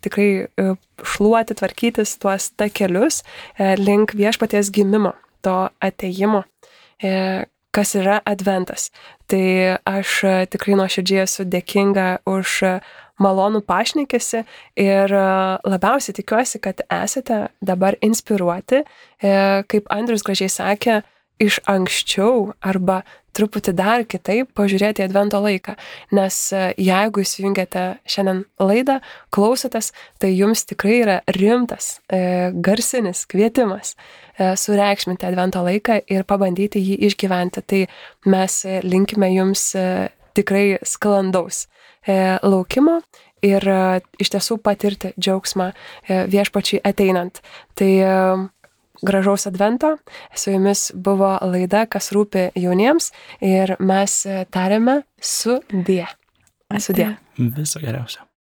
tikrai 0.03 0.30
e, 0.47 0.69
šluoti, 1.03 1.59
tvarkytis 1.59 2.15
tuos 2.21 2.51
takelius 2.55 3.24
link 3.82 4.15
viešpaties 4.15 4.71
gimimo 4.71 5.11
to 5.44 5.56
ateimo, 5.84 6.44
e, 7.04 7.46
kas 7.74 7.96
yra 7.98 8.20
adventas. 8.30 8.89
Tai 9.30 9.46
aš 9.89 10.20
e, 10.28 10.36
tikrai 10.54 10.78
nuoširdžiai 10.80 11.24
esu 11.26 11.46
dėkinga 11.50 12.08
už 12.30 12.60
malonų 13.24 13.64
pašnekėsi 13.68 14.44
ir 14.82 15.16
e, 15.16 15.24
labiausiai 15.70 16.18
tikiuosi, 16.20 16.62
kad 16.64 16.84
esate 16.89 17.48
dabar 17.62 17.98
inspiruoti, 18.02 18.84
kaip 19.20 19.91
Andrius 19.94 20.26
gražiai 20.26 20.52
sakė, 20.52 21.02
iš 21.41 21.59
anksčiau 21.69 22.53
arba 22.61 23.01
truputį 23.34 23.73
dar 23.73 24.03
kitaip 24.05 24.51
pažiūrėti 24.57 25.01
į 25.01 25.07
Advento 25.07 25.39
laiką. 25.41 25.73
Nes 26.13 26.38
e, 26.53 26.67
jeigu 26.77 27.23
įsijungiate 27.23 27.86
šiandien 28.05 28.43
laidą, 28.61 28.99
klausotės, 29.34 29.91
tai 30.21 30.34
jums 30.36 30.65
tikrai 30.69 30.99
yra 31.01 31.17
rimtas, 31.39 31.97
e, 32.13 32.51
garsinis 32.53 33.25
kvietimas 33.29 33.95
e, 33.95 34.53
sureikšminti 34.59 35.27
Advento 35.29 35.65
laiką 35.65 35.99
ir 36.13 36.27
pabandyti 36.29 36.84
jį 36.84 36.99
išgyventi. 37.09 37.65
Tai 37.65 37.84
mes 38.29 38.59
linkime 38.86 39.34
jums 39.34 39.71
e, 39.73 39.88
tikrai 40.38 40.67
sklandaus 40.86 41.65
e, 42.05 42.38
laukimo 42.45 43.01
ir 43.43 43.67
e, 43.67 43.79
iš 44.21 44.34
tiesų 44.34 44.59
patirti 44.63 45.13
džiaugsmą 45.17 45.69
e, 45.73 46.23
viešpačiai 46.31 46.81
ateinant. 46.88 47.41
Tai 47.77 47.91
e, 47.91 48.13
gražaus 49.04 49.47
advento. 49.47 49.97
Su 50.36 50.51
jumis 50.51 50.91
buvo 50.95 51.36
laida, 51.41 51.86
kas 51.86 52.12
rūpi 52.16 52.49
jauniems 52.60 53.12
ir 53.41 53.76
mes 53.80 54.20
tariame 54.54 55.01
su 55.22 55.60
die. 55.72 56.08
Su 56.80 56.95
die. 56.97 57.12
Viso 57.38 57.80
geriausio. 57.80 58.32